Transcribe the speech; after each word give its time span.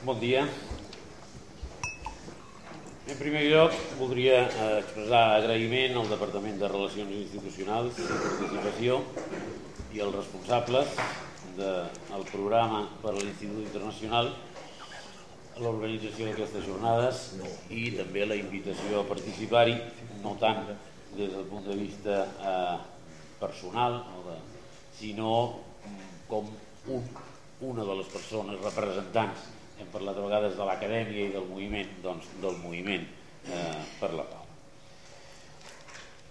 Bon 0.00 0.16
dia. 0.16 0.46
En 3.04 3.16
primer 3.18 3.42
lloc, 3.52 3.74
voldria 3.98 4.38
eh, 4.46 4.78
expressar 4.78 5.20
agraïment 5.34 5.98
al 6.00 6.08
Departament 6.08 6.56
de 6.56 6.70
Relacions 6.72 7.12
Institucionals 7.18 8.00
i 8.00 8.06
Participació 8.08 8.96
i 9.92 10.00
als 10.00 10.16
responsables 10.16 10.96
del 11.58 12.24
programa 12.30 12.86
per 13.02 13.12
a 13.12 13.18
l'Institut 13.18 13.60
Internacional 13.66 14.32
a 14.32 15.60
l'organització 15.60 16.30
d'aquestes 16.30 16.64
jornades 16.70 17.22
i 17.68 17.84
també 18.00 18.24
la 18.24 18.40
invitació 18.40 19.04
a 19.04 19.08
participar-hi, 19.12 19.76
no 20.24 20.32
tant 20.40 20.64
des 21.12 21.28
del 21.28 21.44
punt 21.52 21.68
de 21.68 21.76
vista 21.84 22.24
eh, 22.24 22.76
personal, 23.44 24.00
sinó 24.96 25.60
com 26.32 26.48
un, 26.88 27.08
una 27.74 27.84
de 27.84 28.00
les 28.00 28.14
persones 28.16 28.64
representants 28.64 29.59
hem 29.80 29.88
parlat 29.92 30.18
a 30.18 30.26
vegades 30.26 30.56
de 30.58 30.68
l'acadèmia 30.68 31.26
i 31.26 31.32
del 31.34 31.48
moviment, 31.48 31.90
doncs 32.04 32.28
del 32.42 32.56
moviment 32.62 33.06
eh, 33.48 33.80
per 34.00 34.12
la 34.14 34.26
pau. 34.28 34.46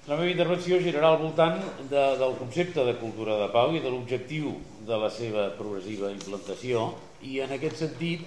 La 0.10 0.18
meva 0.18 0.32
intervenció 0.32 0.80
girarà 0.82 1.12
al 1.14 1.20
voltant 1.22 1.60
de, 1.92 2.04
del 2.18 2.36
concepte 2.40 2.86
de 2.86 2.96
cultura 2.98 3.36
de 3.44 3.50
pau 3.54 3.76
i 3.78 3.82
de 3.84 3.92
l'objectiu 3.94 4.56
de 4.88 4.98
la 4.98 5.10
seva 5.14 5.52
progressiva 5.58 6.10
implantació 6.10 6.88
i 7.22 7.42
en 7.44 7.54
aquest 7.54 7.84
sentit 7.84 8.26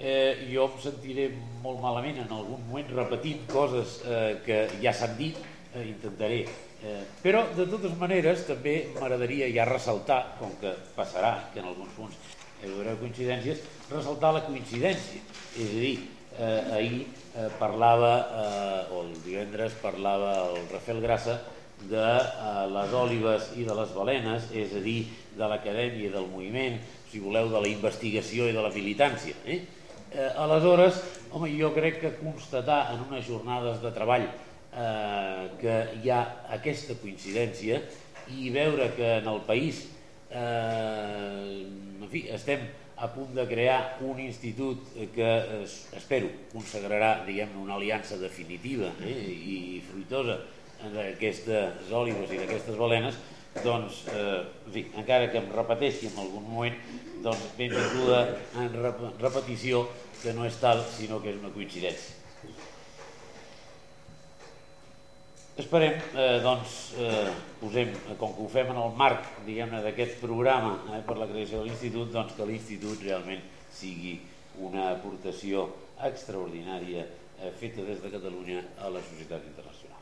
eh, 0.00 0.48
jo 0.50 0.66
em 0.66 0.80
sentiré 0.82 1.28
molt 1.62 1.78
malament 1.84 2.18
en 2.24 2.34
algun 2.34 2.62
moment 2.66 2.90
repetint 2.96 3.46
coses 3.52 4.00
eh, 4.02 4.40
que 4.46 4.64
ja 4.82 4.94
s'han 4.96 5.14
dit, 5.20 5.38
eh, 5.74 5.86
intentaré. 5.86 6.42
Eh, 6.82 7.00
però 7.22 7.44
de 7.54 7.68
totes 7.70 7.94
maneres 8.00 8.42
també 8.48 8.88
m'agradaria 8.96 9.46
ja 9.54 9.68
ressaltar, 9.68 10.22
com 10.40 10.56
que 10.58 10.74
passarà 10.96 11.36
que 11.52 11.62
en 11.62 11.70
alguns 11.70 11.94
punts 11.94 12.40
hi 12.62 12.70
haurà 12.70 12.94
coincidències, 13.00 13.62
ressaltar 13.90 14.32
la 14.36 14.44
coincidència. 14.46 15.22
És 15.58 15.72
a 15.72 15.80
dir, 15.80 15.96
eh, 16.38 16.60
ahir 16.76 17.00
eh, 17.02 17.48
parlava, 17.58 18.12
eh, 18.22 18.94
o 18.94 19.02
el 19.06 19.12
divendres 19.24 19.74
parlava 19.82 20.36
el 20.50 20.68
Rafael 20.70 21.02
Grassa 21.02 21.40
de 21.90 22.06
eh, 22.06 22.66
les 22.70 22.94
òlives 22.94 23.50
i 23.58 23.66
de 23.66 23.74
les 23.74 23.94
balenes, 23.96 24.48
és 24.54 24.74
a 24.78 24.82
dir, 24.84 25.00
de 25.36 25.48
l'acadèmia 25.48 26.08
i 26.08 26.12
del 26.12 26.28
moviment, 26.30 26.78
si 27.10 27.20
voleu, 27.20 27.50
de 27.50 27.60
la 27.60 27.68
investigació 27.68 28.48
i 28.48 28.56
de 28.56 28.62
la 28.62 28.72
militància. 28.72 29.34
Eh? 29.44 29.62
Eh, 30.12 30.30
aleshores, 30.36 31.00
home, 31.32 31.50
jo 31.56 31.72
crec 31.74 32.00
que 32.00 32.14
constatar 32.20 32.92
en 32.92 33.06
unes 33.08 33.26
jornades 33.26 33.80
de 33.82 33.92
treball 33.96 34.26
eh, 34.28 35.48
que 35.60 35.76
hi 36.02 36.12
ha 36.12 36.22
aquesta 36.56 36.96
coincidència 37.00 37.80
i 38.32 38.50
veure 38.52 38.92
que 38.96 39.16
en 39.18 39.30
el 39.32 39.40
país 39.48 39.86
eh, 40.30 41.64
en 42.02 42.10
fi, 42.10 42.26
estem 42.34 42.64
a 43.02 43.08
punt 43.10 43.34
de 43.34 43.44
crear 43.48 43.98
un 44.04 44.20
institut 44.20 44.92
que 45.14 45.26
eh, 45.26 45.66
espero 45.98 46.30
consagrarà 46.52 47.24
diguem 47.26 47.54
una 47.62 47.76
aliança 47.78 48.18
definitiva 48.20 48.92
eh, 49.02 49.16
i 49.32 49.82
fruitosa 49.88 50.40
d'aquestes 50.92 51.90
òlives 51.94 52.30
i 52.30 52.40
d'aquestes 52.42 52.78
balenes. 52.78 53.18
Doncs, 53.62 54.06
eh, 54.14 54.40
en 54.66 54.72
fi, 54.72 54.86
encara 55.02 55.28
que 55.30 55.42
em 55.42 55.50
repeteixi 55.52 56.08
en 56.08 56.22
algun 56.24 56.46
moment 56.48 56.78
doncs 57.22 57.52
benvinguda 57.58 58.24
en 58.58 58.72
rep 58.80 59.04
repetició 59.20 59.86
que 60.22 60.32
no 60.34 60.48
és 60.48 60.56
tal 60.62 60.82
sinó 60.96 61.20
que 61.22 61.34
és 61.34 61.38
una 61.42 61.52
coincidència 61.54 62.21
Esperem, 65.54 65.92
eh, 66.16 66.40
doncs, 66.40 66.94
eh, 66.96 67.30
posem, 67.60 67.90
com 68.16 68.32
que 68.32 68.40
ho 68.40 68.48
fem 68.48 68.70
en 68.72 68.78
el 68.80 68.94
marc 68.96 69.26
diguem-ne 69.44 69.82
d'aquest 69.84 70.14
programa 70.22 70.78
eh, 70.88 71.00
per 71.04 71.18
la 71.18 71.26
creació 71.28 71.58
de 71.60 71.66
l'Institut, 71.66 72.08
doncs 72.14 72.32
que 72.38 72.46
l'Institut 72.48 73.02
realment 73.04 73.42
sigui 73.68 74.14
una 74.64 74.86
aportació 74.94 75.66
extraordinària 76.08 77.04
eh, 77.04 77.50
feta 77.60 77.84
des 77.84 78.00
de 78.00 78.12
Catalunya 78.14 78.62
a 78.80 78.88
la 78.94 79.02
societat 79.04 79.44
internacional. 79.50 80.00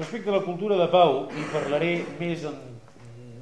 Respecte 0.00 0.34
a 0.34 0.34
la 0.34 0.42
cultura 0.42 0.80
de 0.82 0.88
pau, 0.90 1.28
hi 1.30 1.46
parlaré 1.52 1.92
més, 2.18 2.42
en, 2.42 2.58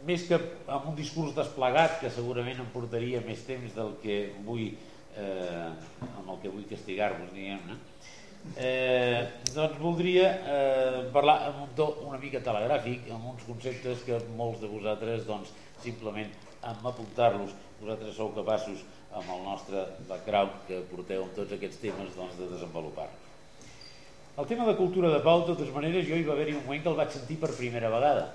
més 0.05 0.27
que 0.29 0.37
amb 0.69 0.91
un 0.93 0.99
discurs 0.99 1.33
desplegat, 1.39 2.03
que 2.03 2.13
segurament 2.13 2.61
em 2.61 2.69
portaria 2.77 3.25
més 3.25 3.49
temps 3.49 3.73
del 3.81 3.97
que 4.05 4.21
vull, 4.45 4.77
eh, 5.17 5.73
amb 6.19 6.37
el 6.37 6.45
que 6.45 6.53
vull 6.53 6.69
castigar-vos, 6.69 7.33
diguem-ne, 7.33 7.81
eh, 7.81 8.05
doncs 8.53 9.79
voldria 9.81 10.27
eh, 10.29 11.11
parlar 11.13 11.37
amb 11.49 11.63
un 11.65 11.71
to 11.77 11.87
una 12.05 12.19
mica 12.21 12.43
telegràfic, 12.45 13.09
amb 13.15 13.33
uns 13.33 13.47
conceptes 13.49 14.05
que 14.05 14.19
molts 14.37 14.61
de 14.61 14.69
vosaltres 14.69 15.25
doncs, 15.27 15.53
simplement 15.83 16.31
amb 16.65 16.85
apuntar-los 16.87 17.55
vosaltres 17.81 18.15
sou 18.17 18.31
capaços 18.37 18.85
amb 19.15 19.31
el 19.31 19.43
nostre 19.47 19.87
background 20.09 20.65
que 20.69 20.83
porteu 20.91 21.25
amb 21.25 21.35
tots 21.37 21.57
aquests 21.57 21.81
temes 21.83 22.13
doncs, 22.17 22.37
de 22.39 22.51
desenvolupar-los. 22.53 23.23
El 24.37 24.47
tema 24.51 24.67
de 24.67 24.77
cultura 24.77 25.11
de 25.13 25.23
pau, 25.23 25.41
de 25.41 25.53
totes 25.53 25.71
maneres, 25.75 26.07
jo 26.09 26.19
hi 26.19 26.27
va 26.27 26.35
haver-hi 26.35 26.57
un 26.59 26.65
moment 26.67 26.83
que 26.83 26.91
el 26.91 27.01
vaig 27.01 27.13
sentir 27.15 27.39
per 27.41 27.53
primera 27.55 27.91
vegada. 27.91 28.29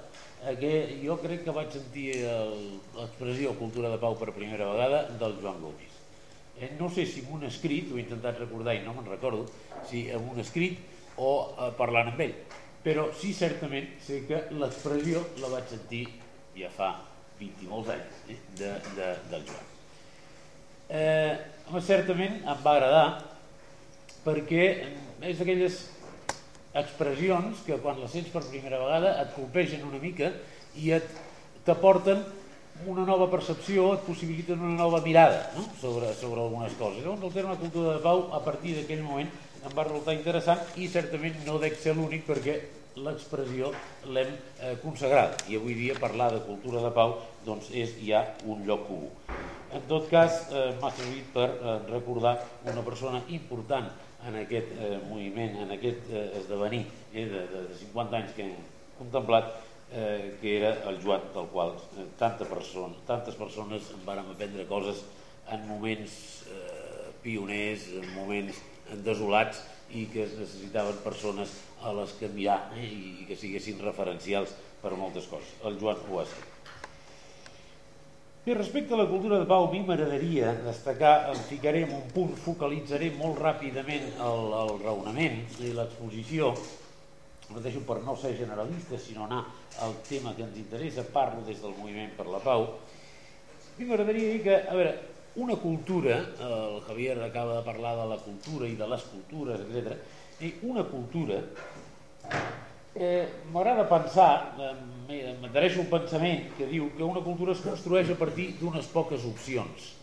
Eh, 0.48 0.56
que 0.56 0.74
jo 1.04 1.20
crec 1.20 1.44
que 1.44 1.56
vaig 1.56 1.72
sentir 1.76 2.12
l'expressió 2.96 3.54
cultura 3.60 3.92
de 3.92 4.00
pau 4.00 4.16
per 4.16 4.32
primera 4.32 4.72
vegada 4.72 5.06
del 5.20 5.36
Joan 5.42 5.60
Gomis 5.62 6.00
eh, 6.60 6.72
no 6.80 6.90
sé 6.90 7.06
si 7.06 7.24
en 7.24 7.34
un 7.34 7.46
escrit, 7.48 7.92
ho 7.92 7.98
he 7.98 8.06
intentat 8.06 8.40
recordar 8.40 8.76
i 8.76 8.84
no 8.86 8.94
me'n 8.94 9.10
recordo, 9.10 9.46
si 9.90 10.08
en 10.12 10.26
un 10.30 10.40
escrit 10.44 10.80
o 11.18 11.32
eh, 11.52 11.72
parlant 11.78 12.12
amb 12.12 12.24
ell, 12.26 12.36
però 12.84 13.10
sí 13.16 13.34
certament 13.36 13.90
sé 14.04 14.24
que 14.28 14.46
l'expressió 14.56 15.24
la 15.42 15.52
vaig 15.56 15.72
sentir 15.72 16.06
ja 16.56 16.72
fa 16.76 16.94
20 17.40 17.66
i 17.66 17.70
molts 17.72 17.92
anys 17.96 18.24
eh, 18.28 18.40
de, 18.60 18.74
de, 18.96 19.10
del 19.32 19.46
Joan. 19.48 19.70
Eh, 20.90 21.80
certament 21.86 22.40
em 22.42 22.62
va 22.66 22.76
agradar 22.76 23.06
perquè 24.26 24.64
és 25.22 25.38
d'aquelles 25.38 25.78
expressions 26.80 27.62
que 27.66 27.78
quan 27.82 28.00
les 28.02 28.12
sents 28.14 28.30
per 28.34 28.44
primera 28.48 28.80
vegada 28.82 29.16
et 29.22 29.34
colpegen 29.36 29.86
una 29.88 30.02
mica 30.02 30.32
i 30.78 30.92
et 30.98 31.08
t'aporten 31.66 32.22
una 32.88 33.04
nova 33.06 33.28
percepció 33.32 33.94
et 33.96 34.06
possibiliten 34.08 34.62
una 34.62 34.78
nova 34.80 35.02
mirada 35.04 35.50
no? 35.58 35.66
sobre, 35.82 36.14
sobre 36.16 36.42
algunes 36.42 36.74
coses. 36.80 37.04
Llavors 37.04 37.28
el 37.28 37.36
terme 37.36 37.58
cultura 37.60 37.98
de 37.98 38.04
pau 38.04 38.30
a 38.34 38.42
partir 38.46 38.78
d'aquell 38.78 39.04
moment 39.04 39.30
em 39.60 39.76
va 39.76 39.84
resultar 39.84 40.16
interessant 40.16 40.62
i 40.80 40.88
certament 40.88 41.42
no 41.46 41.60
dec 41.60 41.76
ser 41.80 41.96
l'únic 41.98 42.26
perquè 42.28 42.60
l'expressió 43.00 43.72
l'hem 44.12 44.32
eh, 44.32 44.76
consagrat 44.84 45.46
i 45.52 45.60
avui 45.60 45.76
dia 45.78 45.96
parlar 46.00 46.32
de 46.34 46.42
cultura 46.48 46.82
de 46.84 46.92
pau 46.96 47.20
doncs 47.46 47.70
és 47.72 47.96
ja 48.04 48.24
un 48.46 48.66
lloc 48.68 48.88
comú. 48.88 49.12
En 49.76 49.84
tot 49.88 50.08
cas 50.10 50.46
eh, 50.50 50.72
m'ha 50.80 50.92
servit 50.96 51.30
per 51.36 51.50
eh, 51.50 51.78
recordar 51.92 52.40
una 52.66 52.84
persona 52.84 53.22
important 53.30 53.90
en 54.28 54.36
aquest 54.42 54.74
eh, 54.76 54.98
moviment, 55.08 55.62
en 55.64 55.72
aquest 55.76 56.10
eh, 56.12 56.26
esdevenir 56.42 56.86
eh, 57.14 57.26
de, 57.30 57.46
de 57.54 57.80
50 57.84 58.18
anys 58.20 58.36
que 58.36 58.48
hem 58.48 58.56
contemplat 58.98 59.54
eh, 59.92 60.38
que 60.42 60.58
era 60.58 60.74
el 60.90 61.02
Joan, 61.04 61.22
del 61.34 61.48
qual 61.48 61.74
eh, 61.98 62.06
tanta 62.18 62.46
persona, 62.46 62.96
tantes 63.08 63.36
persones 63.36 63.90
en 63.96 64.06
vàrem 64.06 64.30
aprendre 64.34 64.68
coses 64.70 65.04
en 65.50 65.66
moments 65.68 66.46
eh, 66.52 67.10
pioners, 67.24 67.88
en 67.98 68.06
moments 68.14 68.62
desolats 69.06 69.64
i 69.94 70.06
que 70.12 70.24
es 70.28 70.38
necessitaven 70.38 71.02
persones 71.04 71.52
a 71.82 71.94
les 71.98 72.14
que 72.20 72.30
mirar 72.30 72.62
eh, 72.78 72.86
i 72.86 73.28
que 73.28 73.38
siguessin 73.40 73.82
referencials 73.82 74.54
per 74.84 74.96
moltes 74.98 75.28
coses. 75.30 75.58
El 75.66 75.80
Joan 75.82 76.02
ho 76.10 76.22
ha 76.22 76.28
estat. 76.28 76.56
I 78.50 78.54
respecte 78.56 78.96
a 78.96 78.98
la 78.98 79.06
cultura 79.06 79.38
de 79.38 79.46
pau, 79.46 79.68
a 79.68 79.72
mi 79.72 79.82
m'agradaria 79.86 80.54
destacar, 80.64 81.30
em 81.34 81.42
ficaré 81.50 81.84
en 81.86 81.92
un 81.98 82.06
punt, 82.14 82.32
focalitzaré 82.40 83.12
molt 83.18 83.38
ràpidament 83.44 84.08
el, 84.26 84.54
el 84.62 84.72
raonament 84.82 85.42
i 85.60 85.74
l'exposició, 85.76 86.54
repeteixo 87.50 87.82
per 87.86 88.00
no 88.06 88.16
ser 88.16 88.36
generalista, 88.38 88.98
sinó 88.98 89.26
anar 89.26 89.44
al 89.82 89.96
tema 90.08 90.36
que 90.38 90.46
ens 90.46 90.58
interessa, 90.58 91.06
parlo 91.14 91.42
des 91.48 91.62
del 91.62 91.74
moviment 91.78 92.14
per 92.18 92.28
la 92.30 92.42
pau, 92.44 92.68
i 93.80 93.88
m'agradaria 93.88 94.34
dir 94.36 94.44
que, 94.44 94.56
a 94.70 94.76
veure, 94.76 94.94
una 95.40 95.56
cultura, 95.56 96.18
el 96.40 96.82
Javier 96.88 97.22
acaba 97.24 97.58
de 97.58 97.64
parlar 97.64 97.96
de 97.98 98.08
la 98.10 98.18
cultura 98.18 98.68
i 98.68 98.76
de 98.76 98.88
les 98.88 99.06
cultures, 99.08 99.62
etc. 99.62 99.96
I 100.44 100.54
una 100.68 100.84
cultura, 100.84 101.40
eh, 102.96 103.28
m'agrada 103.54 103.88
pensar, 103.88 104.56
eh, 104.60 104.74
m'interessa 105.08 105.80
un 105.80 105.90
pensament 105.90 106.52
que 106.58 106.68
diu 106.68 106.92
que 106.98 107.04
una 107.04 107.24
cultura 107.24 107.54
es 107.54 107.64
construeix 107.64 108.12
a 108.12 108.20
partir 108.20 108.52
d'unes 108.60 108.92
poques 108.92 109.26
opcions 109.26 109.96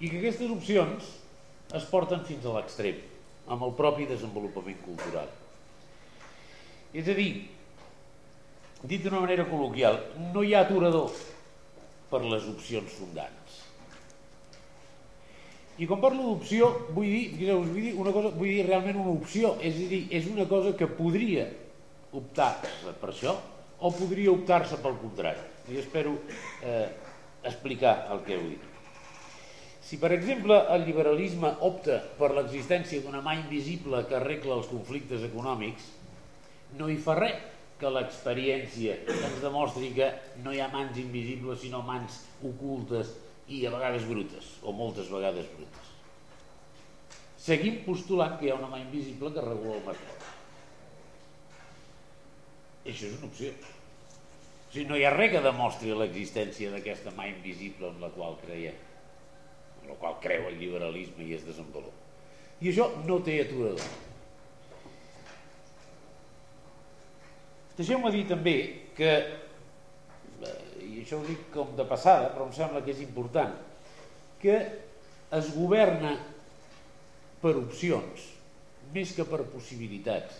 i 0.00 0.08
que 0.08 0.18
aquestes 0.18 0.50
opcions 0.50 1.12
es 1.74 1.84
porten 1.90 2.24
fins 2.26 2.46
a 2.46 2.56
l'extrem, 2.56 2.98
amb 3.48 3.62
el 3.62 3.74
propi 3.74 4.06
desenvolupament 4.06 4.80
cultural. 4.86 5.41
És 6.92 7.08
a 7.08 7.16
dir, 7.16 7.30
dit 8.84 9.02
d'una 9.02 9.22
manera 9.22 9.46
col·loquial, 9.48 9.98
no 10.32 10.42
hi 10.44 10.52
ha 10.52 10.64
aturador 10.66 11.12
per 12.10 12.20
les 12.26 12.48
opcions 12.50 12.96
fundants. 12.98 13.60
I 15.80 15.88
quan 15.88 16.02
parlo 16.02 16.26
d'opció, 16.26 16.68
vull 16.92 17.08
dir, 17.08 17.48
vull 17.48 17.70
dir 17.78 17.94
una 17.98 18.12
cosa, 18.12 18.32
vull 18.36 18.50
dir 18.50 18.66
realment 18.66 18.98
una 19.00 19.14
opció, 19.14 19.54
és 19.64 19.78
a 19.80 19.86
dir, 19.88 20.02
és 20.12 20.28
una 20.28 20.44
cosa 20.50 20.74
que 20.76 20.90
podria 20.98 21.46
optar-se 22.12 22.92
per 23.00 23.08
això 23.08 23.32
o 23.80 23.90
podria 23.96 24.34
optar-se 24.34 24.76
pel 24.82 25.00
contrari. 25.00 25.48
I 25.72 25.80
espero 25.80 26.12
eh, 26.60 26.90
explicar 27.48 28.12
el 28.12 28.20
que 28.26 28.36
vull 28.36 28.52
dir. 28.52 28.60
Si, 29.82 29.98
per 29.98 30.12
exemple, 30.14 30.54
el 30.74 30.84
liberalisme 30.86 31.56
opta 31.66 31.98
per 32.18 32.30
l'existència 32.36 33.02
d'una 33.02 33.22
mà 33.24 33.34
invisible 33.40 34.04
que 34.08 34.16
arregla 34.20 34.60
els 34.60 34.68
conflictes 34.70 35.24
econòmics, 35.26 35.88
no 36.78 36.88
hi 36.88 36.98
fa 37.00 37.16
res 37.18 37.50
que 37.80 37.90
l'experiència 37.90 38.94
ens 39.10 39.40
demostri 39.42 39.90
que 39.96 40.08
no 40.44 40.52
hi 40.54 40.60
ha 40.62 40.70
mans 40.70 40.98
invisibles 41.02 41.64
sinó 41.64 41.82
mans 41.86 42.22
ocultes 42.46 43.16
i 43.50 43.64
a 43.66 43.72
vegades 43.74 44.04
brutes, 44.06 44.52
o 44.62 44.72
moltes 44.72 45.10
vegades 45.10 45.48
brutes. 45.56 45.90
Seguim 47.42 47.80
postulant 47.82 48.36
que 48.38 48.46
hi 48.46 48.52
ha 48.52 48.58
una 48.60 48.70
mà 48.70 48.78
invisible 48.78 49.32
que 49.34 49.42
regula 49.42 49.80
el 49.80 49.86
mercat. 49.88 50.28
Això 52.86 53.08
és 53.08 53.16
una 53.18 53.26
opció. 53.28 53.50
O 53.50 54.74
sigui, 54.74 54.86
no 54.88 54.96
hi 54.96 55.02
ha 55.04 55.10
res 55.14 55.32
que 55.34 55.42
demostri 55.42 55.90
l'existència 55.98 56.70
d'aquesta 56.70 57.10
mà 57.18 57.26
invisible 57.32 57.90
en 57.90 57.98
la 58.02 58.12
qual 58.14 58.38
creiem, 58.44 58.78
en 59.82 59.90
la 59.90 59.98
qual 59.98 60.16
creu 60.22 60.46
el 60.52 60.56
liberalisme 60.62 61.26
i 61.26 61.34
es 61.36 61.44
desenvolupa. 61.44 61.98
I 62.62 62.70
això 62.70 62.88
no 63.08 63.18
té 63.26 63.40
aturador. 63.42 63.90
Deixeu-me 67.82 68.12
dir 68.14 68.22
també 68.30 68.54
que, 68.94 69.10
eh, 70.46 70.50
i 70.86 71.00
això 71.02 71.18
ho 71.18 71.24
dic 71.26 71.48
com 71.50 71.72
de 71.74 71.82
passada, 71.90 72.28
però 72.30 72.44
em 72.46 72.52
sembla 72.54 72.82
que 72.84 72.92
és 72.92 73.00
important, 73.02 73.56
que 74.38 74.54
es 75.34 75.48
governa 75.56 76.12
per 77.42 77.56
opcions 77.58 78.28
més 78.94 79.10
que 79.16 79.26
per 79.26 79.40
possibilitats. 79.50 80.36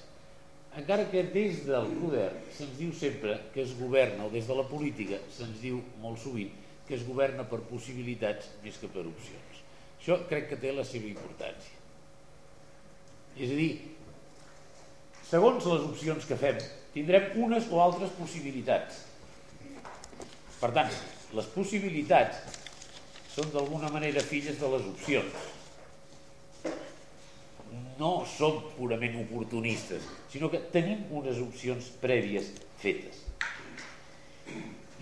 Encara 0.79 1.09
que 1.11 1.25
des 1.35 1.65
del 1.67 1.89
poder 1.99 2.29
se'ns 2.55 2.77
diu 2.79 2.93
sempre 2.95 3.35
que 3.55 3.65
es 3.65 3.73
governa, 3.81 4.29
o 4.29 4.31
des 4.31 4.47
de 4.47 4.55
la 4.55 4.65
política 4.69 5.19
se'ns 5.35 5.59
diu 5.65 5.81
molt 6.05 6.23
sovint 6.23 6.53
que 6.87 6.95
es 6.95 7.03
governa 7.09 7.43
per 7.49 7.59
possibilitats 7.73 8.53
més 8.63 8.79
que 8.79 8.91
per 8.93 9.03
opcions. 9.03 9.65
Això 9.99 10.21
crec 10.31 10.47
que 10.53 10.61
té 10.63 10.71
la 10.71 10.87
seva 10.87 11.11
importància. 11.11 11.75
És 13.35 13.51
a 13.51 13.59
dir, 13.59 13.73
segons 15.27 15.67
les 15.73 15.91
opcions 15.91 16.31
que 16.31 16.39
fem, 16.39 16.63
tindrem 16.93 17.33
unes 17.45 17.69
o 17.73 17.81
altres 17.83 18.13
possibilitats. 18.19 19.03
Per 20.61 20.71
tant, 20.77 20.93
les 21.35 21.49
possibilitats 21.55 22.61
són 23.33 23.49
d'alguna 23.55 23.91
manera 23.93 24.23
filles 24.25 24.59
de 24.61 24.71
les 24.75 24.87
opcions. 24.91 25.49
No 27.99 28.13
som 28.29 28.59
purament 28.77 29.17
oportunistes, 29.23 30.05
sinó 30.33 30.51
que 30.53 30.61
tenim 30.75 31.07
unes 31.17 31.41
opcions 31.41 31.89
prèvies 32.03 32.53
fetes. 32.83 33.23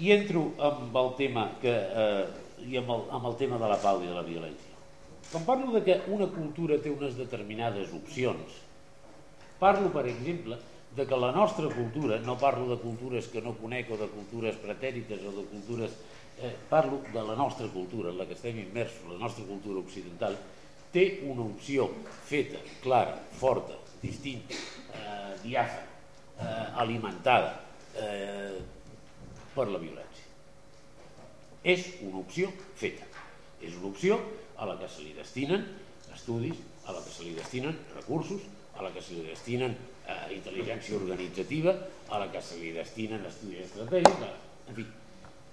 I 0.00 0.14
entro 0.14 0.46
amb 0.62 0.96
el 0.96 1.12
tema 1.18 1.46
que, 1.60 1.72
eh, 1.74 2.24
i 2.70 2.78
amb 2.78 2.92
el, 2.94 3.06
amb 3.18 3.26
el 3.32 3.36
tema 3.40 3.58
de 3.60 3.68
la 3.68 3.78
pau 3.82 4.02
i 4.02 4.08
de 4.08 4.14
la 4.14 4.24
violència. 4.24 4.76
Quan 5.30 5.44
parlo 5.46 5.72
de 5.74 5.82
que 5.86 6.00
una 6.10 6.26
cultura 6.30 6.78
té 6.82 6.90
unes 6.90 7.16
determinades 7.18 7.92
opcions, 7.94 8.56
parlo, 9.60 9.90
per 9.94 10.06
exemple, 10.10 10.58
de 10.96 11.06
que 11.06 11.16
la 11.16 11.30
nostra 11.32 11.68
cultura, 11.68 12.18
no 12.18 12.36
parlo 12.38 12.66
de 12.68 12.80
cultures 12.82 13.28
que 13.30 13.42
no 13.42 13.54
conec 13.54 13.90
o 13.94 13.98
de 13.98 14.08
cultures 14.10 14.56
pretèrites 14.58 15.22
o 15.22 15.34
de 15.36 15.44
cultures... 15.46 15.92
Eh, 16.40 16.56
parlo 16.70 17.02
de 17.12 17.20
la 17.20 17.34
nostra 17.36 17.68
cultura, 17.68 18.08
en 18.08 18.16
la 18.16 18.24
que 18.24 18.32
estem 18.32 18.56
immersos, 18.56 19.04
la 19.12 19.18
nostra 19.20 19.44
cultura 19.44 19.82
occidental, 19.84 20.38
té 20.88 21.20
una 21.28 21.44
opció 21.44 21.90
feta, 22.24 22.58
clara, 22.80 23.18
forta, 23.36 23.76
distinta, 24.00 24.56
eh, 24.96 25.34
diàfana, 25.44 25.84
eh, 26.40 26.66
alimentada 26.80 27.60
eh, 27.94 28.56
per 29.54 29.68
la 29.68 29.78
violència. 29.82 30.26
És 31.62 31.86
una 32.00 32.22
opció 32.22 32.48
feta. 32.80 33.04
És 33.60 33.76
una 33.76 33.90
opció 33.92 34.16
a 34.56 34.64
la 34.64 34.78
que 34.80 34.88
se 34.88 35.04
li 35.04 35.12
destinen 35.12 35.66
estudis, 36.14 36.56
a 36.86 36.96
la 36.96 37.04
que 37.04 37.12
se 37.12 37.26
li 37.26 37.34
destinen 37.36 37.76
recursos, 37.94 38.40
a 38.76 38.82
la 38.82 38.92
que 38.94 39.02
se 39.04 39.14
li 39.14 39.26
destinen 39.28 39.76
eh, 40.10 40.34
intel·ligència 40.36 40.98
organitzativa, 40.98 41.74
a 42.10 42.20
la 42.22 42.30
que 42.32 42.42
se 42.42 42.58
li 42.60 42.72
destinen 42.74 43.24
estudis 43.28 43.68
estratègics, 43.68 44.26
en 44.68 44.76
fi, 44.76 44.86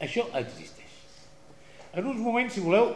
això 0.04 0.26
existeix. 0.40 0.98
En 1.98 2.10
uns 2.10 2.20
moments, 2.22 2.54
si 2.54 2.64
voleu, 2.66 2.92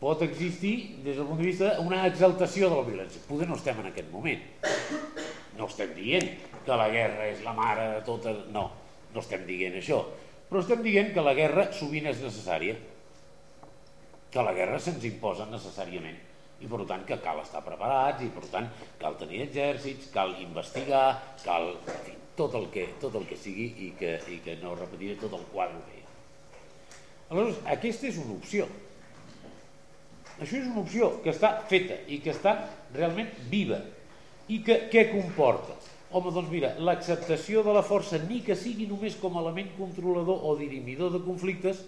pot 0.00 0.24
existir, 0.26 0.74
des 1.04 1.16
del 1.16 1.28
punt 1.28 1.38
de 1.40 1.50
vista, 1.50 1.76
una 1.84 2.06
exaltació 2.08 2.70
de 2.70 2.80
la 2.80 2.88
violència. 2.88 3.22
Poder 3.28 3.46
no 3.48 3.58
estem 3.60 3.78
en 3.80 3.92
aquest 3.92 4.10
moment. 4.10 4.42
No 5.58 5.68
estem 5.68 5.92
dient 5.94 6.26
que 6.66 6.78
la 6.78 6.88
guerra 6.90 7.28
és 7.30 7.44
la 7.46 7.54
mare 7.56 7.86
de 7.94 8.02
totes... 8.08 8.42
No, 8.54 8.66
no 9.12 9.22
estem 9.22 9.46
dient 9.46 9.78
això. 9.78 10.00
Però 10.48 10.60
estem 10.64 10.82
dient 10.84 11.12
que 11.14 11.24
la 11.24 11.36
guerra 11.38 11.68
sovint 11.76 12.08
és 12.10 12.20
necessària. 12.24 12.74
Que 14.32 14.44
la 14.44 14.56
guerra 14.56 14.80
se'ns 14.82 15.06
imposa 15.06 15.46
necessàriament 15.52 16.31
i 16.62 16.70
per 16.70 16.84
tant 16.88 17.04
que 17.08 17.18
cal 17.24 17.40
estar 17.42 17.62
preparats 17.66 18.22
i 18.24 18.30
per 18.32 18.44
tant 18.52 18.68
cal 19.00 19.18
tenir 19.20 19.42
exèrcits, 19.46 20.10
cal 20.14 20.34
investigar, 20.42 21.06
cal 21.42 21.72
en 21.74 21.98
fi, 22.06 22.16
tot, 22.38 22.54
el 22.58 22.68
que, 22.72 22.86
tot 23.02 23.18
el 23.18 23.26
que 23.28 23.38
sigui 23.38 23.68
i 23.86 23.90
que, 23.98 24.16
i 24.32 24.38
que 24.44 24.56
no 24.62 24.76
repetiré 24.78 25.18
tot 25.20 25.34
el 25.38 25.44
quadre 25.52 25.82
que 25.88 25.98
hi 25.98 26.02
ha. 26.02 26.14
Aleshores, 27.32 27.60
aquesta 27.74 28.08
és 28.10 28.20
una 28.22 28.36
opció. 28.36 28.68
Això 30.38 30.58
és 30.58 30.68
una 30.68 30.82
opció 30.82 31.10
que 31.24 31.32
està 31.32 31.54
feta 31.68 31.98
i 32.08 32.20
que 32.24 32.32
està 32.32 32.56
realment 32.94 33.30
viva 33.50 33.80
i 34.52 34.60
que 34.64 34.86
què 34.92 35.06
comporta? 35.12 35.76
Home, 36.12 36.32
doncs 36.34 36.50
mira, 36.52 36.74
l'acceptació 36.76 37.62
de 37.64 37.72
la 37.72 37.84
força, 37.86 38.18
ni 38.28 38.42
que 38.44 38.56
sigui 38.58 38.84
només 38.88 39.14
com 39.20 39.36
a 39.36 39.40
element 39.40 39.70
controlador 39.78 40.42
o 40.44 40.56
dirimidor 40.58 41.12
de 41.14 41.22
conflictes, 41.24 41.80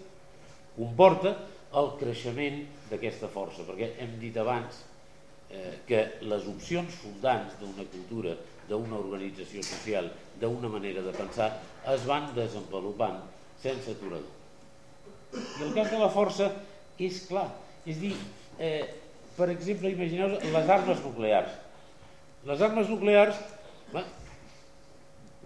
comporta 0.78 1.34
el 1.76 1.90
creixement 2.00 2.62
d'aquesta 2.94 3.28
força, 3.32 3.66
perquè 3.66 3.92
hem 4.02 4.16
dit 4.22 4.36
abans 4.40 4.80
eh, 5.50 5.80
que 5.88 6.04
les 6.24 6.46
opcions 6.50 6.94
fundants 7.02 7.58
d'una 7.60 7.86
cultura, 7.92 8.36
d'una 8.68 8.96
organització 8.96 9.62
social, 9.66 10.08
d'una 10.40 10.70
manera 10.72 11.02
de 11.04 11.12
pensar, 11.16 11.50
es 11.92 12.06
van 12.08 12.30
desenvolupant 12.36 13.20
sense 13.62 13.92
aturador. 13.92 14.30
I 15.34 15.66
el 15.66 15.74
cas 15.76 15.90
de 15.90 15.98
la 16.00 16.10
força 16.14 16.50
és 17.02 17.20
clar, 17.28 17.48
és 17.86 17.98
dir, 18.00 18.14
eh, 18.58 18.86
per 19.36 19.50
exemple, 19.50 19.90
imagineu 19.90 20.36
les 20.38 20.70
armes 20.70 21.00
nuclears. 21.04 21.54
Les 22.46 22.60
armes 22.62 22.88
nuclears, 22.92 23.38
bé, 23.92 24.04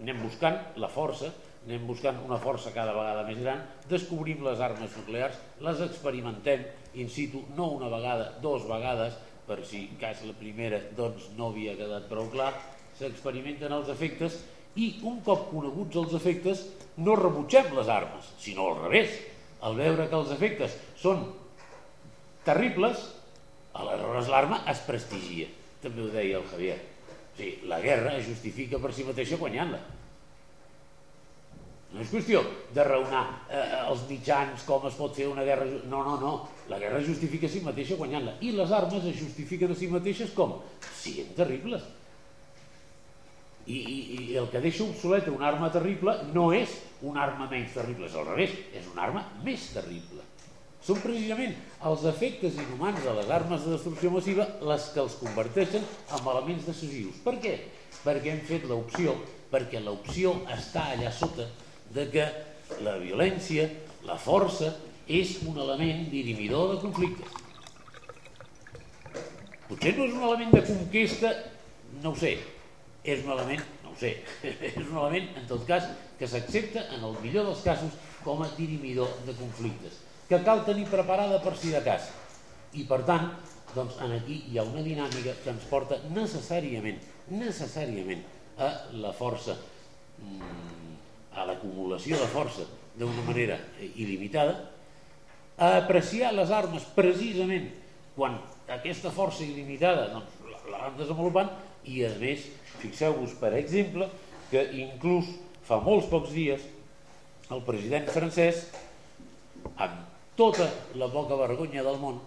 anem 0.03 0.21
buscant 0.23 0.59
la 0.79 0.89
força, 0.91 1.31
anem 1.65 1.87
buscant 1.87 2.19
una 2.25 2.39
força 2.41 2.71
cada 2.75 2.93
vegada 2.95 3.25
més 3.27 3.39
gran, 3.41 3.63
descobrim 3.89 4.43
les 4.45 4.61
armes 4.63 4.93
nuclears, 5.01 5.39
les 5.65 5.81
experimentem 5.85 6.63
in 6.99 7.09
situ, 7.11 7.43
no 7.57 7.71
una 7.75 7.89
vegada, 7.91 8.31
dos 8.41 8.65
vegades, 8.69 9.17
per 9.49 9.59
si 9.65 9.87
cas 9.99 10.21
la 10.27 10.35
primera 10.37 10.79
doncs 10.97 11.31
no 11.37 11.49
havia 11.49 11.75
quedat 11.77 12.07
prou 12.09 12.29
clar, 12.31 12.53
s'experimenten 12.99 13.73
els 13.73 13.89
efectes 13.91 14.39
i 14.77 14.91
un 15.09 15.19
cop 15.25 15.49
coneguts 15.49 15.97
els 15.99 16.15
efectes 16.17 16.65
no 17.01 17.17
rebutgem 17.17 17.71
les 17.75 17.89
armes, 17.89 18.33
sinó 18.39 18.69
al 18.69 18.81
revés. 18.85 19.15
Al 19.65 19.75
veure 19.75 20.05
que 20.07 20.15
els 20.15 20.29
efectes 20.31 20.75
són 21.01 21.25
terribles, 22.45 23.01
aleshores 23.75 24.29
l'arma 24.31 24.61
es 24.71 24.79
prestigia. 24.85 25.49
També 25.83 26.05
ho 26.05 26.11
deia 26.13 26.39
el 26.39 26.47
Javier. 26.47 26.77
O 26.79 27.39
sigui, 27.39 27.67
la 27.71 27.79
guerra 27.83 28.13
es 28.19 28.27
justifica 28.27 28.79
per 28.79 28.93
si 28.95 29.07
mateixa 29.07 29.39
guanyant-la 29.41 29.81
no 31.89 32.03
és 32.03 32.09
qüestió 32.11 32.43
de 32.75 32.83
raonar 32.85 33.23
eh, 33.49 33.61
els 33.89 34.03
mitjans, 34.09 34.61
com 34.67 34.83
es 34.85 34.97
pot 34.97 35.15
fer 35.17 35.25
una 35.29 35.45
guerra... 35.45 35.65
No, 35.89 36.03
no, 36.05 36.17
no. 36.21 36.33
La 36.69 36.77
guerra 36.77 36.99
justifica 37.01 37.47
a 37.49 37.49
si 37.49 37.63
mateixa 37.65 37.97
guanyant-la. 37.97 38.35
I 38.45 38.51
les 38.53 38.73
armes 38.77 39.07
es 39.09 39.15
justifiquen 39.17 39.73
a 39.73 39.77
si 39.77 39.87
mateixes 39.89 40.35
com? 40.37 40.59
Siguent 40.99 41.31
terribles. 41.37 41.87
I, 43.65 43.79
i, 43.79 43.95
I 44.29 44.37
el 44.37 44.49
que 44.53 44.61
deixa 44.61 44.85
obsoleta 44.85 45.33
una 45.33 45.47
arma 45.49 45.71
terrible 45.73 46.13
no 46.33 46.51
és 46.53 46.75
una 47.05 47.23
arma 47.25 47.47
menys 47.49 47.73
terrible, 47.73 48.05
és 48.05 48.17
al 48.17 48.27
revés, 48.27 48.53
és 48.77 48.85
una 48.93 49.07
arma 49.07 49.23
més 49.45 49.65
terrible. 49.73 50.25
Són 50.85 51.01
precisament 51.01 51.55
els 51.89 52.05
efectes 52.09 52.59
inhumans 52.61 53.01
de 53.03 53.15
les 53.17 53.33
armes 53.33 53.65
de 53.65 53.73
destrucció 53.73 54.11
massiva 54.13 54.45
les 54.69 54.85
que 54.93 55.01
els 55.01 55.17
converteixen 55.21 55.83
en 55.83 56.29
elements 56.35 56.69
decisius. 56.69 57.17
Per 57.25 57.35
què? 57.41 57.55
Perquè 58.05 58.31
hem 58.31 58.45
fet 58.47 58.69
l'opció, 58.69 59.17
perquè 59.49 59.81
l'opció 59.83 60.37
està 60.53 60.85
allà 60.93 61.11
sota 61.13 61.49
de 61.93 62.05
que 62.13 62.25
la 62.85 62.97
violència, 63.01 63.67
la 64.05 64.17
força, 64.21 64.71
és 65.09 65.39
un 65.49 65.57
element 65.57 66.05
dirimidor 66.11 66.75
de 66.75 66.81
conflictes. 66.83 67.37
Potser 69.69 69.95
no 69.97 70.05
és 70.05 70.13
un 70.13 70.23
element 70.27 70.53
de 70.53 70.61
conquesta, 70.67 71.33
no 72.03 72.13
ho 72.13 72.17
sé, 72.17 72.35
és 73.03 73.25
un 73.25 73.33
element, 73.33 73.65
no 73.83 73.93
ho 73.93 73.97
sé, 73.97 74.15
és 74.69 74.79
un 74.85 74.95
element, 74.95 75.29
en 75.41 75.49
tot 75.49 75.65
cas, 75.69 75.89
que 76.19 76.29
s'accepta, 76.29 76.85
en 76.95 77.05
el 77.05 77.17
millor 77.23 77.49
dels 77.49 77.65
casos, 77.65 77.97
com 78.23 78.41
a 78.43 78.49
dirimidor 78.57 79.11
de 79.25 79.35
conflictes, 79.37 80.01
que 80.29 80.41
cal 80.45 80.65
tenir 80.67 80.87
preparada 80.89 81.39
per 81.41 81.55
si 81.57 81.73
de 81.73 81.81
cas. 81.85 82.09
I 82.77 82.85
per 82.89 83.01
tant, 83.07 83.31
doncs 83.73 83.97
en 84.03 84.13
aquí 84.17 84.43
hi 84.49 84.59
ha 84.59 84.65
una 84.65 84.83
dinàmica 84.85 85.35
que 85.43 85.53
ens 85.53 85.65
porta 85.69 85.97
necessàriament, 86.13 86.99
necessàriament 87.29 88.25
a 88.59 88.69
la 89.01 89.13
força 89.15 89.55
mmm, 90.19 90.78
a 91.35 91.45
l'acumulació 91.47 92.17
de 92.19 92.27
força 92.31 92.65
d'una 92.99 93.23
manera 93.27 93.57
il·limitada, 93.79 94.55
a 95.59 95.75
apreciar 95.81 96.31
les 96.33 96.51
armes 96.55 96.85
precisament 96.95 97.69
quan 98.15 98.37
aquesta 98.71 99.11
força 99.11 99.43
il·limitada 99.43 100.07
doncs, 100.13 100.35
la 100.69 100.85
van 100.85 100.97
desenvolupant 100.99 101.51
i 101.89 102.03
a 102.05 102.11
més, 102.19 102.45
fixeu-vos 102.79 103.35
per 103.39 103.53
exemple 103.57 104.07
que 104.49 104.63
inclús 104.81 105.29
fa 105.67 105.79
molts 105.83 106.07
pocs 106.11 106.33
dies 106.33 106.63
el 107.53 107.63
president 107.65 108.07
francès 108.13 108.65
amb 109.77 110.05
tota 110.39 110.69
la 110.99 111.09
poca 111.11 111.37
vergonya 111.39 111.83
del 111.85 111.99
món 112.01 112.19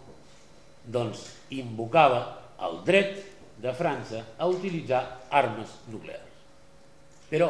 doncs 0.85 1.25
invocava 1.55 2.23
el 2.63 2.81
dret 2.87 3.21
de 3.63 3.73
França 3.75 4.25
a 4.39 4.49
utilitzar 4.51 5.03
armes 5.31 5.71
nuclears. 5.93 6.41
Però, 7.31 7.49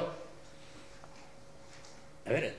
a 2.27 2.31
veure, 2.31 2.53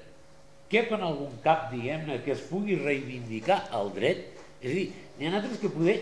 què 0.71 0.83
en 0.89 1.05
algun 1.05 1.37
cap, 1.43 1.69
diguem-ne, 1.71 2.19
que 2.25 2.33
es 2.33 2.43
pugui 2.49 2.79
reivindicar 2.79 3.63
el 3.77 3.91
dret? 3.95 4.25
És 4.63 4.71
a 4.71 4.75
dir, 4.75 4.85
n'hi 5.19 5.29
ha 5.29 5.35
altres 5.37 5.59
que 5.61 5.71
poder 5.71 5.97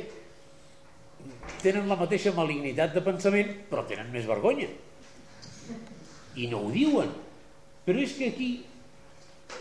tenen 1.61 1.89
la 1.89 1.97
mateixa 1.99 2.33
malignitat 2.35 2.95
de 2.95 3.03
pensament, 3.05 3.51
però 3.69 3.83
tenen 3.89 4.09
més 4.13 4.25
vergonya. 4.29 4.69
I 6.39 6.47
no 6.51 6.63
ho 6.65 6.71
diuen. 6.73 7.11
Però 7.85 8.01
és 8.01 8.13
que 8.17 8.29
aquí 8.31 8.49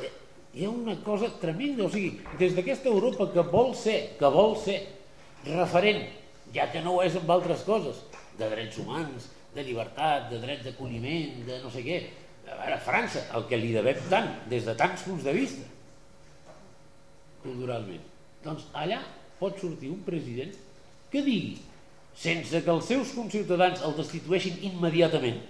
eh, 0.05 0.11
hi 0.55 0.67
ha 0.67 0.71
una 0.71 0.97
cosa 1.05 1.31
tremenda, 1.43 1.87
o 1.87 1.91
sigui, 1.93 2.21
des 2.41 2.55
d'aquesta 2.57 2.91
Europa 2.93 3.29
que 3.35 3.45
vol 3.53 3.75
ser, 3.77 3.99
que 4.21 4.33
vol 4.33 4.57
ser 4.61 4.79
referent, 5.49 6.07
ja 6.55 6.69
que 6.73 6.83
no 6.85 6.97
ho 6.97 7.05
és 7.05 7.17
amb 7.19 7.31
altres 7.33 7.65
coses, 7.67 8.05
de 8.39 8.49
drets 8.49 8.79
humans, 8.81 9.29
de 9.55 9.65
llibertat, 9.67 10.29
de 10.31 10.41
drets 10.43 10.67
d'acolliment, 10.69 11.41
de 11.49 11.61
no 11.65 11.73
sé 11.73 11.85
què. 11.85 12.01
A 12.51 12.59
veure, 12.59 12.79
França, 12.85 13.23
el 13.37 13.47
que 13.49 13.59
li 13.61 13.73
devem 13.77 13.99
tant, 14.11 14.29
des 14.51 14.67
de 14.67 14.75
tants 14.79 15.07
punts 15.07 15.25
de 15.25 15.35
vista, 15.37 15.67
culturalment. 17.45 18.03
Doncs 18.45 18.67
allà 18.77 19.01
pot 19.41 19.59
sortir 19.61 19.91
un 19.93 20.01
president 20.05 20.53
que 21.13 21.23
digui, 21.25 21.59
sense 22.17 22.63
que 22.65 22.73
els 22.75 22.89
seus 22.91 23.13
conciutadans 23.17 23.83
el 23.87 23.97
destitueixin 23.97 24.59
immediatament, 24.71 25.41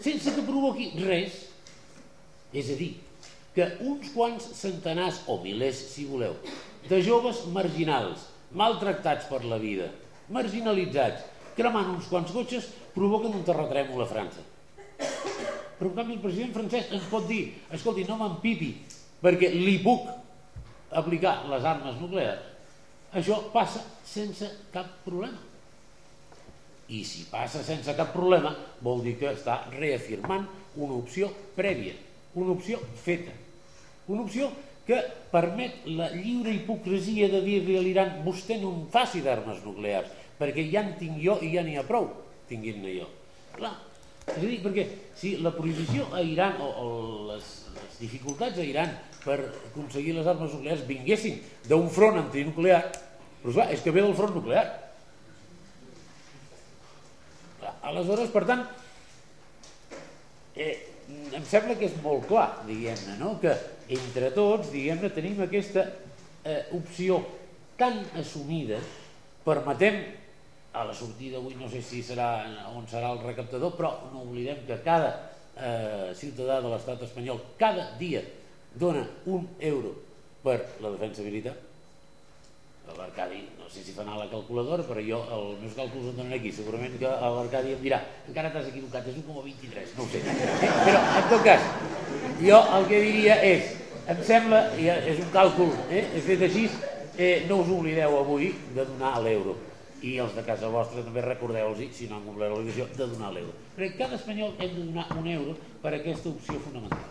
sense 0.00 0.34
que 0.36 0.46
provoqui 0.46 0.90
res, 1.04 1.46
és 2.56 2.70
a 2.72 2.76
dir, 2.78 2.92
que 3.54 3.66
uns 3.82 4.12
quants 4.14 4.46
centenars 4.58 5.24
o 5.30 5.40
milers, 5.42 5.80
si 5.92 6.06
voleu, 6.08 6.36
de 6.86 7.00
joves 7.04 7.42
marginals, 7.54 8.28
maltractats 8.54 9.26
per 9.30 9.42
la 9.44 9.58
vida, 9.62 9.90
marginalitzats, 10.30 11.26
cremant 11.58 11.90
uns 11.96 12.08
quants 12.10 12.30
cotxes, 12.34 12.70
provoquen 12.94 13.34
un 13.36 13.44
terratrèmol 13.46 14.06
a 14.06 14.08
França. 14.10 14.46
Però 15.80 15.88
en 15.88 15.96
canvi 15.96 16.18
el 16.18 16.20
president 16.20 16.50
francès 16.52 16.90
ens 16.92 17.06
pot 17.08 17.24
dir, 17.24 17.54
escolti, 17.72 18.04
no 18.04 18.18
m'empipi, 18.20 18.74
perquè 19.22 19.48
li 19.54 19.78
puc 19.80 20.10
aplicar 21.00 21.38
les 21.48 21.64
armes 21.64 21.96
nuclears. 22.02 22.44
Això 23.16 23.38
passa 23.54 23.80
sense 24.04 24.44
cap 24.74 25.00
problema. 25.06 25.40
I 26.92 27.00
si 27.06 27.24
passa 27.30 27.64
sense 27.64 27.94
cap 27.96 28.12
problema, 28.12 28.52
vol 28.84 29.00
dir 29.06 29.16
que 29.16 29.32
està 29.32 29.62
reafirmant 29.72 30.44
una 30.76 31.00
opció 31.00 31.30
prèvia, 31.56 31.96
una 32.36 32.52
opció 32.52 32.78
feta, 33.00 33.32
una 34.12 34.26
opció 34.26 34.50
que 34.84 35.00
permet 35.32 35.86
la 35.88 36.10
lliure 36.12 36.52
hipocresia 36.52 37.30
de 37.32 37.40
dir-li 37.46 37.78
a 37.78 37.82
l'Iran 37.84 38.18
vostè 38.26 38.60
no 38.60 38.74
em 38.74 38.88
faci 38.92 39.24
d'armes 39.24 39.64
nuclears, 39.64 40.12
perquè 40.36 40.66
ja 40.68 40.84
en 40.84 40.96
tinc 41.00 41.22
jo 41.24 41.38
i 41.40 41.54
ja 41.54 41.64
n'hi 41.64 41.78
ha 41.80 41.86
prou, 41.86 42.10
tinguin-ne 42.50 42.98
jo. 42.98 43.06
Clar, 43.54 43.76
és 44.26 44.36
a 44.36 44.42
dir, 44.44 44.58
perquè 44.64 44.86
si 45.18 45.36
la 45.42 45.52
prohibició 45.54 46.06
a 46.14 46.22
Iran 46.24 46.60
o, 46.62 46.68
o 46.68 46.90
les, 47.30 47.48
les 47.74 47.96
dificultats 48.02 48.60
a 48.60 48.66
Iran 48.66 48.92
per 49.24 49.38
aconseguir 49.70 50.14
les 50.16 50.28
armes 50.30 50.52
nuclears 50.54 50.84
vinguessin 50.88 51.40
d'un 51.68 51.88
front 51.92 52.20
antinuclear, 52.20 52.84
però 53.40 53.56
clar, 53.56 53.68
és 53.74 53.82
que 53.84 53.92
ve 53.94 54.04
del 54.04 54.16
front 54.16 54.36
nuclear. 54.36 54.68
Aleshores, 57.90 58.30
per 58.32 58.44
tant, 58.48 58.62
eh, 60.54 60.74
em 61.34 61.44
sembla 61.48 61.76
que 61.78 61.88
és 61.88 61.98
molt 62.04 62.26
clar, 62.30 62.62
diguem-ne, 62.68 63.16
no? 63.20 63.34
que 63.42 63.54
entre 63.90 64.30
tots, 64.36 64.70
diguem-ne, 64.72 65.10
tenim 65.14 65.40
aquesta 65.42 65.86
eh, 66.44 66.62
opció 66.76 67.20
tan 67.80 67.98
assumida, 68.20 68.78
permetem 69.46 70.02
a 70.72 70.84
la 70.84 70.94
sortida 70.94 71.38
avui 71.38 71.56
no 71.58 71.68
sé 71.68 71.82
si 71.82 72.02
serà 72.02 72.44
on 72.74 72.86
serà 72.90 73.10
el 73.14 73.22
recaptador, 73.24 73.74
però 73.76 74.10
no 74.12 74.22
oblidem 74.22 74.62
que 74.66 74.78
cada 74.84 75.10
eh, 75.56 76.12
ciutadà 76.14 76.60
de 76.60 76.70
l'estat 76.70 77.02
espanyol 77.08 77.42
cada 77.58 77.90
dia 77.98 78.22
dona 78.74 79.02
un 79.26 79.48
euro 79.58 79.96
per 80.42 80.60
la 80.80 80.94
defensa 80.94 81.26
militar 81.26 81.56
l'Arcadi, 82.96 83.48
no 83.58 83.68
sé 83.68 83.82
si 83.84 83.92
fa 83.92 84.02
anar 84.02 84.18
la 84.18 84.28
calculadora, 84.30 84.82
però 84.82 85.02
jo 85.04 85.20
els 85.36 85.60
meus 85.62 85.76
càlculs 85.76 86.10
em 86.10 86.16
donen 86.18 86.34
aquí, 86.36 86.52
segurament 86.54 86.96
que 86.98 87.10
l'Arcadi 87.36 87.74
em 87.76 87.82
dirà, 87.84 88.00
encara 88.28 88.52
t'has 88.54 88.68
equivocat, 88.70 89.06
és 89.10 89.18
1,23, 89.20 89.94
no 89.96 90.06
ho 90.06 90.08
sé. 90.10 90.22
Eh? 90.24 90.70
Però, 90.88 91.02
en 91.20 91.28
tot 91.30 91.44
cas, 91.46 91.68
jo 92.42 92.60
el 92.78 92.88
que 92.90 93.02
diria 93.06 93.38
és, 93.46 93.74
em 94.10 94.22
sembla, 94.26 94.62
és 94.80 95.22
un 95.22 95.32
càlcul, 95.34 95.74
eh, 95.88 96.04
he 96.16 96.24
fet 96.26 96.46
així, 96.48 96.68
eh, 97.16 97.34
no 97.48 97.62
us 97.64 97.74
oblideu 97.78 98.18
avui 98.20 98.54
de 98.74 98.86
donar 98.94 99.18
l'euro. 99.24 99.58
I 100.00 100.16
els 100.22 100.32
de 100.32 100.42
casa 100.46 100.70
vostra 100.72 101.02
també 101.04 101.20
recordeu-los, 101.24 101.80
si 101.92 102.08
no 102.08 102.16
han 102.16 102.24
complert 102.24 102.54
l'obligació, 102.54 102.86
de 102.96 103.08
donar 103.10 103.32
l'euro. 103.34 103.52
Perquè 103.76 103.98
cada 103.98 104.16
espanyol 104.16 104.54
hem 104.58 104.76
de 104.76 104.84
donar 104.86 105.06
un 105.16 105.26
euro 105.28 105.56
per 105.82 105.92
aquesta 105.96 106.30
opció 106.30 106.60
fonamental. 106.64 107.08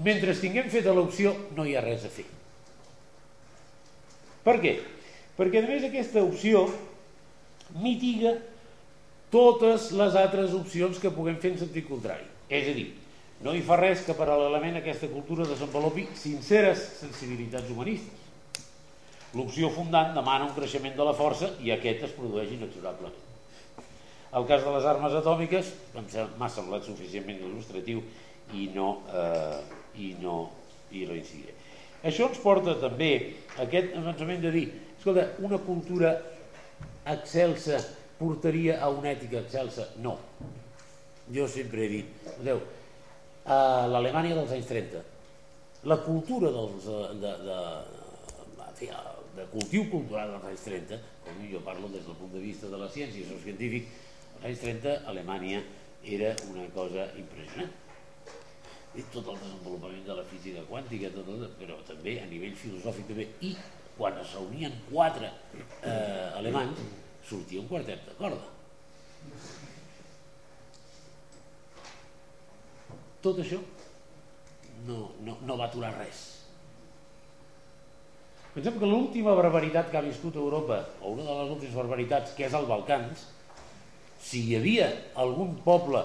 Mentre 0.00 0.36
tinguem 0.40 0.70
feta 0.72 0.94
l'opció, 0.96 1.34
no 1.56 1.66
hi 1.68 1.74
ha 1.76 1.82
res 1.84 2.06
a 2.08 2.12
fer. 2.12 2.24
Per 4.46 4.56
què? 4.62 4.78
Perquè 5.36 5.60
a 5.60 5.68
més 5.68 5.84
aquesta 5.84 6.22
opció 6.24 6.64
mitiga 7.82 8.38
totes 9.30 9.90
les 9.94 10.16
altres 10.16 10.56
opcions 10.56 10.98
que 10.98 11.12
puguem 11.12 11.36
fer 11.42 11.52
en 11.54 11.60
sentit 11.60 11.86
contrari. 11.88 12.24
És 12.48 12.72
a 12.72 12.74
dir, 12.74 12.88
no 13.44 13.52
hi 13.54 13.60
fa 13.64 13.76
res 13.78 14.02
que 14.06 14.16
paral·lelament 14.16 14.80
aquesta 14.80 15.08
cultura 15.12 15.46
desenvolupi 15.48 16.08
sinceres 16.18 16.82
sensibilitats 17.04 17.70
humanistes. 17.70 18.29
L'opció 19.38 19.68
fundant 19.70 20.14
demana 20.14 20.48
un 20.48 20.54
creixement 20.56 20.96
de 20.96 21.04
la 21.06 21.14
força 21.14 21.52
i 21.62 21.70
aquest 21.70 22.02
es 22.08 22.14
produeix 22.16 22.50
inexorablement. 22.56 23.14
El 24.38 24.46
cas 24.46 24.62
de 24.62 24.72
les 24.74 24.86
armes 24.86 25.14
atòmiques 25.18 25.70
m'ha 25.94 26.48
semblat 26.50 26.86
suficientment 26.86 27.38
il·lustratiu 27.46 28.02
i 28.58 28.66
no, 28.74 28.88
eh, 29.14 29.60
i 30.02 30.12
no 30.22 30.36
hi 30.90 31.04
reincidiré. 31.06 31.54
Això 32.06 32.26
ens 32.30 32.40
porta 32.42 32.74
també 32.80 33.10
a 33.56 33.64
aquest 33.66 33.94
avançament 33.98 34.42
de 34.42 34.52
dir, 34.54 34.66
escolta, 34.96 35.26
una 35.46 35.58
cultura 35.62 36.14
excelsa 37.12 37.78
portaria 38.18 38.80
a 38.80 38.90
una 38.90 39.12
ètica 39.12 39.42
excelsa? 39.44 39.88
No. 40.02 40.16
Jo 41.30 41.46
sempre 41.48 41.84
he 41.84 41.90
dit, 41.92 42.28
veieu, 42.40 42.62
a 43.46 43.86
l'Alemanya 43.90 44.40
dels 44.40 44.58
anys 44.58 44.70
30, 44.70 45.06
la 45.90 46.00
cultura 46.04 46.50
dels, 46.54 46.86
de, 46.86 47.00
de, 47.22 47.36
de, 47.46 47.60
de 48.58 49.19
cultiu 49.52 49.86
cultural 49.90 50.32
dels 50.34 50.48
anys 50.52 50.64
30, 50.66 51.00
com 51.26 51.42
jo 51.50 51.60
parlo 51.66 51.90
des 51.92 52.06
del 52.06 52.16
punt 52.18 52.32
de 52.34 52.42
vista 52.42 52.70
de 52.70 52.80
la 52.80 52.88
ciència, 52.90 53.28
soc 53.28 53.42
científic, 53.44 53.90
als 54.40 54.48
anys 54.50 54.64
30 54.64 54.96
Alemanya 55.12 55.62
era 56.04 56.34
una 56.48 56.64
cosa 56.74 57.10
impressionant 57.20 57.70
i 58.98 59.04
tot 59.14 59.28
el 59.30 59.36
desenvolupament 59.38 60.06
de 60.06 60.16
la 60.18 60.24
física 60.26 60.64
quàntica, 60.66 61.12
tot, 61.14 61.28
tot, 61.28 61.52
però 61.60 61.76
també 61.86 62.16
a 62.18 62.26
nivell 62.30 62.56
filosòfic 62.58 63.06
també, 63.12 63.28
i 63.46 63.52
quan 63.98 64.18
es 64.18 64.32
reunien 64.34 64.74
quatre 64.88 65.30
eh, 65.84 66.38
alemanys, 66.40 66.80
sortia 67.28 67.60
un 67.60 67.68
quartet 67.70 68.02
de 68.08 68.16
corda. 68.18 68.48
Tot 73.20 73.38
això 73.44 73.60
no, 74.88 75.10
no, 75.22 75.36
no 75.44 75.56
va 75.60 75.68
aturar 75.68 75.92
res. 75.98 76.39
Pensem 78.50 78.80
que 78.80 78.88
l'última 78.88 79.36
barbaritat 79.38 79.92
que 79.92 79.98
ha 79.98 80.02
viscut 80.02 80.34
Europa, 80.34 80.80
o 81.00 81.12
una 81.14 81.22
de 81.22 81.34
les 81.38 81.50
últimes 81.54 81.76
barbaritats, 81.78 82.32
que 82.34 82.48
és 82.48 82.54
el 82.58 82.66
Balcans, 82.66 83.22
si 84.20 84.42
hi 84.48 84.56
havia 84.58 84.88
algun 85.22 85.54
poble 85.62 86.02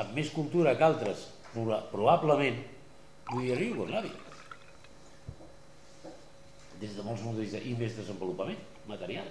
amb 0.00 0.14
més 0.16 0.30
cultura 0.32 0.72
que 0.78 0.86
altres 0.86 1.26
probablement 1.52 2.56
podria 3.28 3.58
Iugoslàvia. 3.66 4.16
Des 6.80 6.96
de 6.96 7.04
molts 7.04 7.22
punts 7.22 7.36
de 7.36 7.44
vista 7.44 7.60
i 7.60 7.74
més 7.78 7.94
desenvolupament 8.00 8.64
material. 8.88 9.28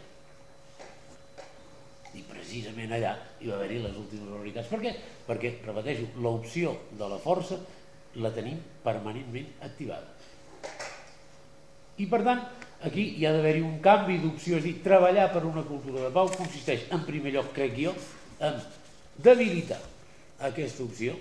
I 2.13 2.21
precisament 2.29 2.93
allà 2.93 3.15
hi 3.41 3.49
va 3.49 3.57
haver-hi 3.57 3.81
les 3.81 3.97
últimes 3.97 4.29
realitats 4.29 4.69
per 4.69 4.79
què? 4.85 4.93
perquè, 5.25 5.55
repeteixo, 5.65 6.05
l'opció 6.21 6.75
de 6.93 7.09
la 7.09 7.17
força 7.17 7.57
la 8.21 8.29
tenim 8.35 8.59
permanentment 8.85 9.49
activada 9.65 10.13
i 11.97 12.07
per 12.09 12.23
tant 12.25 12.41
aquí 12.87 13.05
hi 13.17 13.27
ha 13.27 13.33
d'haver-hi 13.35 13.61
un 13.63 13.77
canvi 13.83 14.17
d'opció 14.23 14.57
és 14.59 14.65
dir, 14.65 14.77
treballar 14.83 15.29
per 15.33 15.45
una 15.47 15.63
cultura 15.67 16.07
de 16.07 16.11
pau 16.15 16.31
consisteix 16.33 16.89
en 16.91 17.05
primer 17.07 17.35
lloc, 17.35 17.53
crec 17.55 17.77
jo 17.79 17.93
en 18.43 18.59
debilitar 19.23 19.79
aquesta 20.43 20.83
opció 20.83 21.15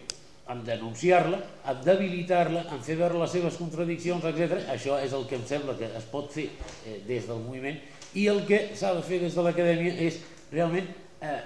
en 0.50 0.64
denunciar-la, 0.66 1.38
en 1.70 1.80
debilitar-la, 1.86 2.64
en 2.74 2.82
fer 2.82 2.96
veure 2.98 3.20
les 3.20 3.30
seves 3.30 3.56
contradiccions, 3.60 4.24
etc. 4.26 4.64
Això 4.74 4.98
és 5.00 5.14
el 5.14 5.24
que 5.30 5.38
em 5.38 5.44
sembla 5.48 5.76
que 5.78 5.88
es 5.96 6.06
pot 6.10 6.32
fer 6.34 6.48
eh, 6.50 6.98
des 7.06 7.28
del 7.28 7.40
moviment 7.44 7.78
i 8.18 8.26
el 8.28 8.42
que 8.48 8.60
s'ha 8.76 8.92
de 8.96 9.04
fer 9.06 9.22
des 9.22 9.34
de 9.38 9.44
l'acadèmia 9.46 9.94
és 10.04 10.18
realment, 10.52 10.90
eh, 11.22 11.38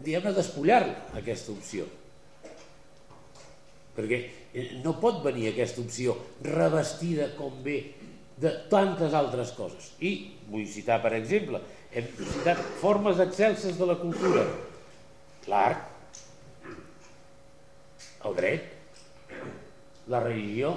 diguem-ne, 0.00 0.32
despullar-la, 0.34 0.96
aquesta 1.20 1.52
opció. 1.52 1.86
Perquè 3.94 4.20
eh, 4.54 4.66
no 4.82 4.96
pot 5.02 5.20
venir 5.22 5.50
aquesta 5.50 5.84
opció 5.84 6.16
revestida 6.46 7.30
com 7.36 7.60
bé 7.62 7.78
de 8.40 8.52
tantes 8.72 9.14
altres 9.16 9.52
coses. 9.56 9.92
I 10.00 10.12
vull 10.50 10.66
citar, 10.70 11.00
per 11.04 11.12
exemple, 11.18 11.60
hem 11.92 12.06
citat 12.18 12.60
formes 12.80 13.20
excelses 13.22 13.78
de 13.78 13.88
la 13.88 13.96
cultura, 14.00 14.44
l'art, 15.50 15.86
el 18.24 18.36
dret, 18.36 18.68
la 20.12 20.22
religió. 20.24 20.74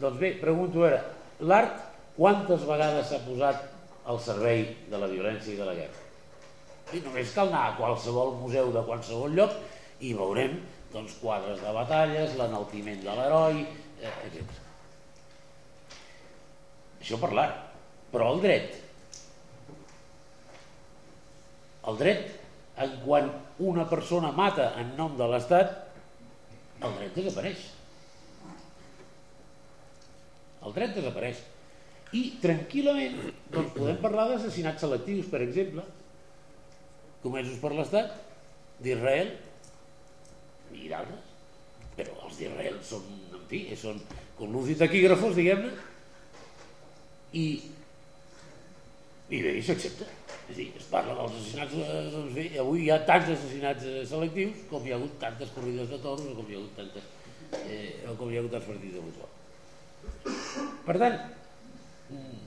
Doncs 0.00 0.18
bé, 0.20 0.32
pregunto 0.40 0.84
ara, 0.86 1.00
l'art 1.40 1.78
quantes 2.16 2.64
vegades 2.66 3.08
s'ha 3.10 3.20
posat 3.26 3.62
al 4.10 4.18
servei 4.20 4.66
de 4.90 5.00
la 5.00 5.08
violència 5.10 5.54
i 5.54 5.60
de 5.60 5.68
la 5.68 5.76
guerra? 5.76 6.02
I 6.94 7.00
només 7.04 7.32
cal 7.34 7.48
anar 7.48 7.64
a 7.70 7.76
qualsevol 7.78 8.34
museu 8.42 8.70
de 8.74 8.82
qualsevol 8.86 9.32
lloc 9.38 9.54
i 10.04 10.12
veurem 10.16 10.58
doncs, 10.92 11.16
quadres 11.22 11.62
de 11.62 11.72
batalles, 11.74 12.36
l'enaltiment 12.38 13.00
de 13.02 13.16
l'heroi, 13.18 13.64
eh, 14.02 14.12
etc. 14.28 14.63
Això 17.04 17.18
per 17.20 17.34
l'art. 17.36 17.60
Però 18.14 18.30
el 18.32 18.38
dret, 18.40 18.78
el 21.90 21.98
dret, 22.00 22.28
en 22.80 22.94
quan 23.02 23.28
una 23.60 23.84
persona 23.90 24.30
mata 24.32 24.70
en 24.80 24.94
nom 24.96 25.18
de 25.18 25.26
l'Estat, 25.28 25.74
el 26.80 26.94
dret 26.96 27.18
desapareix. 27.18 27.66
El 30.64 30.76
dret 30.78 30.96
desapareix. 30.96 31.42
I 32.16 32.22
tranquil·lament 32.40 33.18
doncs, 33.52 33.74
podem 33.76 34.00
parlar 34.00 34.30
d'assassinats 34.30 34.80
selectius, 34.86 35.28
per 35.28 35.42
exemple, 35.44 35.84
comesos 37.24 37.58
per 37.60 37.74
l'Estat 37.74 38.14
d'Israel 38.80 39.34
i 40.72 40.88
d'altres. 40.88 41.32
Però 41.98 42.14
els 42.24 42.38
d'Israel 42.40 42.78
són, 42.86 43.04
en 43.34 43.44
fi, 43.50 43.66
són 43.76 44.00
com 44.38 44.54
l'ús 44.54 44.72
taquígrafos, 44.80 45.36
diguem-ne, 45.36 45.74
i, 47.34 47.44
i 49.30 49.40
bé, 49.42 49.54
s'accepta. 49.66 50.06
És 50.44 50.58
dir, 50.58 50.68
es 50.76 50.86
parla 50.90 51.16
dels 51.18 51.36
assassinats, 51.38 51.76
doncs 52.12 52.34
bé, 52.36 52.48
avui 52.60 52.84
hi 52.84 52.90
ha 52.92 52.98
tants 53.08 53.30
assassinats 53.32 53.86
eh, 53.88 54.02
selectius 54.08 54.66
com 54.70 54.84
hi 54.84 54.92
ha 54.92 54.98
hagut 54.98 55.14
tantes 55.22 55.52
corrides 55.54 55.88
de 55.90 56.00
toros 56.02 56.26
o 56.30 56.34
com 56.36 56.50
hi 56.50 56.56
ha 56.56 56.60
hagut 56.60 56.74
tantes, 56.82 57.06
eh, 57.62 58.04
o 58.10 58.16
com 58.20 58.30
hi 58.30 58.36
ha 58.36 58.42
hagut 58.42 58.52
tants 58.58 58.68
partits 58.68 58.98
de 58.98 59.04
futbol. 59.06 59.32
Per 60.84 60.96
tant, 61.00 61.16
mm, 62.12 62.42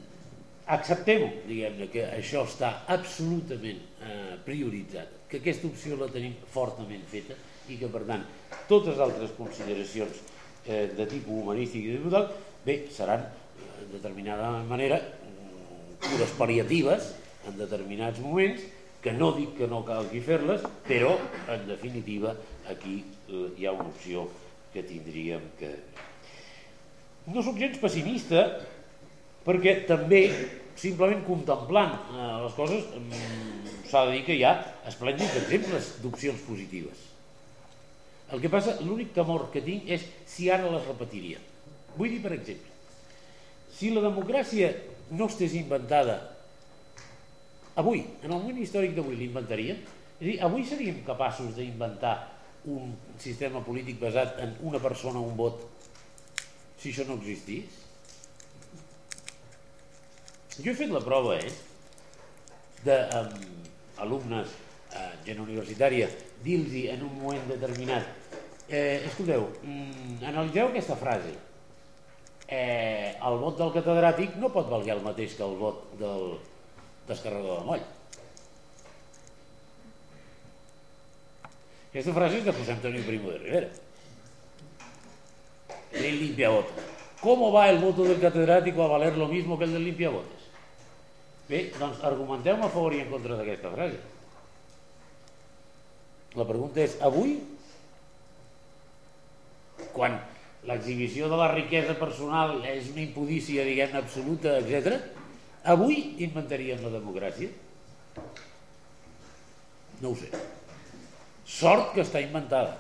acceptem-ho, 0.78 1.32
diguem-ne, 1.48 1.90
que 1.90 2.06
això 2.06 2.46
està 2.46 2.72
absolutament 2.94 3.82
eh, 4.06 4.38
prioritzat, 4.46 5.18
que 5.32 5.42
aquesta 5.42 5.68
opció 5.72 5.98
la 5.98 6.12
tenim 6.14 6.38
fortament 6.54 7.04
feta 7.10 7.36
i 7.68 7.80
que, 7.82 7.90
per 7.92 8.06
tant, 8.08 8.24
totes 8.70 9.02
altres 9.04 9.34
consideracions 9.40 10.22
eh, 10.68 10.86
de 10.94 11.10
tipus 11.10 11.42
humanístic 11.42 11.90
i 11.90 11.98
de 11.98 12.06
model, 12.06 12.30
bé, 12.68 12.78
seran 12.94 13.26
en 13.82 13.92
determinada 13.92 14.52
manera 14.68 15.00
cures 16.04 16.34
pal·liatives 16.38 17.14
en 17.48 17.58
determinats 17.60 18.20
moments 18.24 18.64
que 19.02 19.14
no 19.14 19.32
dic 19.38 19.56
que 19.60 19.70
no 19.70 19.84
calgui 19.88 20.22
fer-les 20.26 20.66
però 20.88 21.14
en 21.54 21.68
definitiva 21.70 22.36
aquí 22.70 23.00
eh, 23.04 23.48
hi 23.58 23.68
ha 23.68 23.76
una 23.76 23.90
opció 23.90 24.28
que 24.74 24.84
tindríem 24.84 25.52
que 25.60 25.74
no 27.34 27.44
sóc 27.44 27.60
gens 27.60 27.80
pessimista 27.82 28.46
perquè 29.48 29.82
també 29.88 30.22
simplement 30.78 31.24
contemplant 31.28 31.96
eh, 31.98 32.32
les 32.46 32.56
coses 32.58 32.88
mm, 33.00 33.76
s'ha 33.90 34.06
de 34.08 34.18
dir 34.18 34.24
que 34.28 34.38
hi 34.38 34.46
ha 34.46 34.56
esplèndids 34.90 35.38
exemples 35.42 35.94
d'opcions 36.04 36.42
positives. 36.46 37.06
El 38.36 38.42
que 38.44 38.52
passa, 38.52 38.76
l'únic 38.84 39.14
temor 39.16 39.48
que 39.54 39.64
tinc 39.64 39.88
és 39.96 40.04
si 40.28 40.50
ara 40.52 40.68
les 40.74 40.84
repetiria. 40.90 41.40
Vull 41.96 42.12
dir 42.12 42.20
per 42.24 42.34
exemple 42.36 42.77
si 43.78 43.92
la 43.94 44.02
democràcia 44.02 44.72
no 45.14 45.28
estés 45.30 45.54
inventada 45.56 46.18
avui, 47.78 48.02
en 48.24 48.32
el 48.32 48.40
moment 48.40 48.58
històric 48.58 48.96
d'avui 48.98 49.16
l'inventaríem? 49.20 49.84
És 50.18 50.22
a 50.22 50.26
dir, 50.26 50.38
avui 50.42 50.64
seríem 50.66 51.04
capaços 51.06 51.54
d'inventar 51.54 52.16
un 52.74 52.96
sistema 53.22 53.62
polític 53.62 54.00
basat 54.02 54.40
en 54.42 54.56
una 54.66 54.82
persona, 54.82 55.22
un 55.22 55.38
vot, 55.38 55.62
si 56.82 56.90
això 56.90 57.06
no 57.06 57.20
existís? 57.22 57.84
Jo 60.58 60.72
he 60.72 60.78
fet 60.80 60.90
la 60.90 61.04
prova, 61.06 61.38
eh, 61.38 61.54
d'alumnes 62.88 64.50
eh, 64.90 65.12
gent 65.28 65.44
universitària, 65.46 66.10
dir-los 66.42 66.74
en 66.96 67.06
un 67.06 67.14
moment 67.22 67.46
determinat 67.54 68.10
eh, 68.68 69.06
escolteu, 69.06 69.52
mm, 69.62 70.24
analitzeu 70.26 70.72
aquesta 70.72 70.98
frase 70.98 71.36
eh, 72.48 73.16
el 73.28 73.40
vot 73.42 73.58
del 73.60 73.74
catedràtic 73.76 74.38
no 74.42 74.52
pot 74.54 74.70
valguer 74.72 74.96
el 74.96 75.04
mateix 75.06 75.36
que 75.36 75.44
el 75.46 75.56
vot 75.60 75.84
del 76.00 76.38
descarregador 77.08 77.62
de 77.62 77.68
moll. 77.68 77.86
Aquesta 81.90 82.14
frase 82.14 82.40
és 82.40 82.46
de 82.46 82.54
José 82.54 82.76
Antonio 82.76 83.04
Primo 83.08 83.32
de 83.32 83.38
Rivera. 83.42 83.70
El 85.92 86.20
limpiabotes. 86.20 86.96
¿Cómo 87.22 87.52
va 87.52 87.70
el 87.70 87.80
voto 87.80 88.04
del 88.04 88.20
catedrático 88.22 88.84
a 88.84 88.88
valer 88.88 89.18
lo 89.18 89.28
mismo 89.28 89.58
que 89.58 89.66
el 89.66 89.74
del 89.74 89.86
limpiabotes? 89.86 90.46
Bé, 91.48 91.72
doncs 91.80 92.04
argumenteu 92.04 92.60
a 92.60 92.70
favor 92.70 92.94
i 92.94 93.02
en 93.02 93.10
contra 93.10 93.38
d'aquesta 93.40 93.72
frase. 93.72 94.00
La 96.38 96.46
pregunta 96.46 96.84
és, 96.84 96.98
avui, 97.02 97.40
quan 99.96 100.20
l'exhibició 100.66 101.30
de 101.30 101.38
la 101.40 101.52
riquesa 101.54 101.94
personal 102.00 102.58
és 102.66 102.90
una 102.92 103.04
impudícia, 103.04 103.66
diguem 103.68 103.96
absoluta, 104.00 104.58
etc. 104.60 104.98
Avui 105.68 106.16
inventaríem 106.26 106.82
la 106.84 106.94
democràcia? 106.98 107.52
No 110.02 110.12
ho 110.12 110.18
sé. 110.18 110.30
Sort 111.48 111.94
que 111.96 112.04
està 112.04 112.20
inventada. 112.24 112.76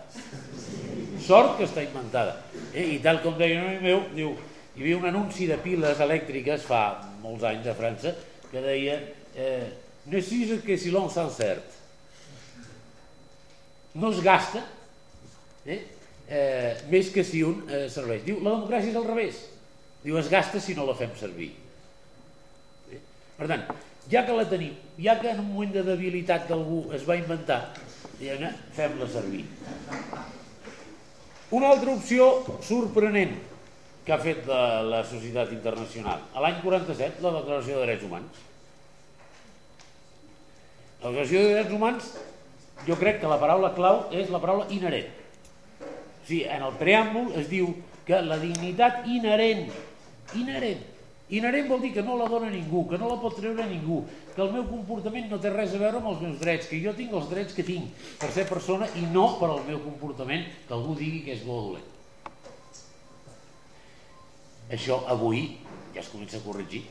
Sort 1.24 1.56
que 1.58 1.66
està 1.68 1.84
inventada. 1.86 2.36
Eh? 2.74 2.98
I 2.98 3.02
tal 3.04 3.22
com 3.24 3.38
deia 3.40 3.62
un 3.62 3.70
amic 3.70 3.84
meu, 3.86 4.02
diu, 4.16 4.34
hi 4.76 4.84
havia 4.84 5.00
un 5.00 5.08
anunci 5.10 5.48
de 5.50 5.58
piles 5.64 6.02
elèctriques 6.04 6.66
fa 6.68 6.82
molts 7.24 7.46
anys 7.48 7.70
a 7.72 7.76
França 7.78 8.14
que 8.52 8.62
deia 8.64 9.00
eh, 9.36 9.68
és 10.08 10.30
que 10.64 10.78
si 10.80 10.92
l'on 10.94 11.10
s'encert. 11.12 11.76
No 13.98 14.12
es 14.14 14.22
gasta 14.22 14.62
eh? 15.66 15.82
Eh, 16.30 16.78
més 16.92 17.10
que 17.14 17.24
si 17.24 17.44
un 17.46 17.64
eh, 17.70 17.88
serveix. 17.92 18.24
Diu, 18.26 18.42
la 18.44 18.56
democràcia 18.58 18.92
és 18.92 19.00
al 19.00 19.08
revés. 19.08 19.42
Diu, 20.04 20.18
es 20.20 20.30
gasta 20.32 20.62
si 20.64 20.76
no 20.78 20.86
la 20.88 20.96
fem 20.98 21.14
servir. 21.20 21.52
Eh? 22.92 23.02
Per 23.38 23.50
tant, 23.50 23.66
ja 24.12 24.24
que 24.28 24.36
la 24.36 24.48
tenim, 24.50 24.76
ja 25.02 25.18
que 25.22 25.32
en 25.32 25.42
un 25.44 25.52
moment 25.52 25.74
de 25.76 25.84
debilitat 25.88 26.48
d'algú 26.52 26.86
es 26.96 27.06
va 27.08 27.20
inventar, 27.20 27.62
diguem 28.20 28.48
fem-la 28.76 29.08
servir. 29.12 29.46
Una 31.58 31.72
altra 31.72 31.94
opció 31.96 32.28
sorprenent 32.66 33.38
que 34.04 34.14
ha 34.16 34.20
fet 34.20 34.46
la, 34.48 34.82
la 34.84 35.04
societat 35.08 35.52
internacional. 35.56 36.24
A 36.36 36.44
l'any 36.44 36.60
47, 36.64 37.24
la 37.24 37.34
Declaració 37.40 37.80
de 37.80 37.86
Drets 37.88 38.08
Humans. 38.08 38.42
La 41.04 41.12
Declaració 41.12 41.44
de 41.44 41.54
Drets 41.54 41.76
Humans, 41.76 42.10
jo 42.88 42.98
crec 43.00 43.20
que 43.22 43.32
la 43.32 43.40
paraula 43.40 43.74
clau 43.76 44.06
és 44.16 44.32
la 44.32 44.40
paraula 44.44 44.68
inherent 44.76 45.08
sigui, 46.28 46.44
en 46.52 46.68
el 46.68 46.76
preàmbul 46.80 47.34
es 47.40 47.50
diu 47.52 47.72
que 48.08 48.20
la 48.24 48.38
dignitat 48.40 49.08
inherent, 49.08 49.68
inherent, 50.40 50.84
inherent 51.30 51.68
vol 51.68 51.82
dir 51.84 51.92
que 51.96 52.04
no 52.06 52.16
la 52.20 52.30
dona 52.32 52.50
ningú, 52.52 52.86
que 52.88 53.00
no 53.00 53.10
la 53.12 53.20
pot 53.20 53.36
treure 53.36 53.66
ningú, 53.68 54.04
que 54.36 54.44
el 54.44 54.54
meu 54.54 54.64
comportament 54.70 55.28
no 55.32 55.42
té 55.44 55.52
res 55.52 55.76
a 55.76 55.82
veure 55.82 56.00
amb 56.00 56.12
els 56.14 56.24
meus 56.24 56.40
drets, 56.40 56.70
que 56.70 56.80
jo 56.84 56.96
tinc 56.96 57.16
els 57.16 57.28
drets 57.32 57.56
que 57.56 57.66
tinc 57.68 58.08
per 58.22 58.32
ser 58.36 58.48
persona 58.48 58.88
i 58.96 59.04
no 59.12 59.34
per 59.42 59.52
al 59.52 59.64
meu 59.68 59.82
comportament 59.84 60.48
que 60.68 60.76
algú 60.76 60.96
digui 61.00 61.24
que 61.26 61.36
és 61.36 61.44
bo 61.48 61.62
dolent. 61.70 61.94
Això 64.72 65.02
avui 65.08 65.58
ja 65.94 66.04
es 66.04 66.10
comença 66.12 66.40
a 66.40 66.44
corregir. 66.46 66.84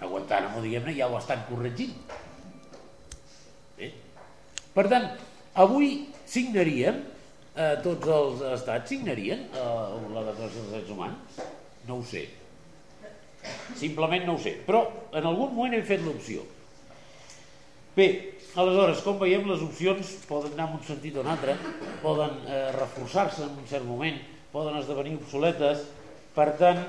A 0.00 0.06
Guantánamo, 0.10 0.60
diguem-ne, 0.60 0.92
ja 0.98 1.06
ho 1.08 1.16
estan 1.16 1.46
corregint. 1.48 1.94
Bé? 3.78 3.90
Per 4.74 4.84
tant, 4.90 5.06
avui 5.62 6.08
signaríem 6.28 7.00
eh, 7.54 7.74
tots 7.84 8.10
els 8.16 8.42
estats 8.54 8.90
signarien 8.90 9.46
eh, 9.50 9.68
la 10.14 10.24
declaració 10.30 10.64
dels 10.64 10.72
drets 10.74 10.94
humans? 10.94 11.38
No 11.88 12.00
ho 12.00 12.04
sé. 12.08 12.26
Simplement 13.78 14.24
no 14.26 14.36
ho 14.36 14.42
sé. 14.42 14.56
Però 14.66 14.84
en 15.12 15.26
algun 15.28 15.54
moment 15.54 15.76
hem 15.76 15.84
fet 15.86 16.02
l'opció. 16.04 16.44
Bé, 17.94 18.08
aleshores, 18.58 19.02
com 19.06 19.20
veiem, 19.20 19.46
les 19.50 19.62
opcions 19.62 20.16
poden 20.28 20.56
anar 20.56 20.70
en 20.70 20.78
un 20.80 20.86
sentit 20.86 21.14
o 21.14 21.22
un 21.22 21.30
altre, 21.30 21.54
poden 22.02 22.40
eh, 22.48 22.70
reforçar-se 22.74 23.44
en 23.46 23.52
un 23.60 23.68
cert 23.70 23.86
moment, 23.86 24.18
poden 24.50 24.80
esdevenir 24.80 25.14
obsoletes, 25.20 25.84
per 26.34 26.48
tant, 26.58 26.80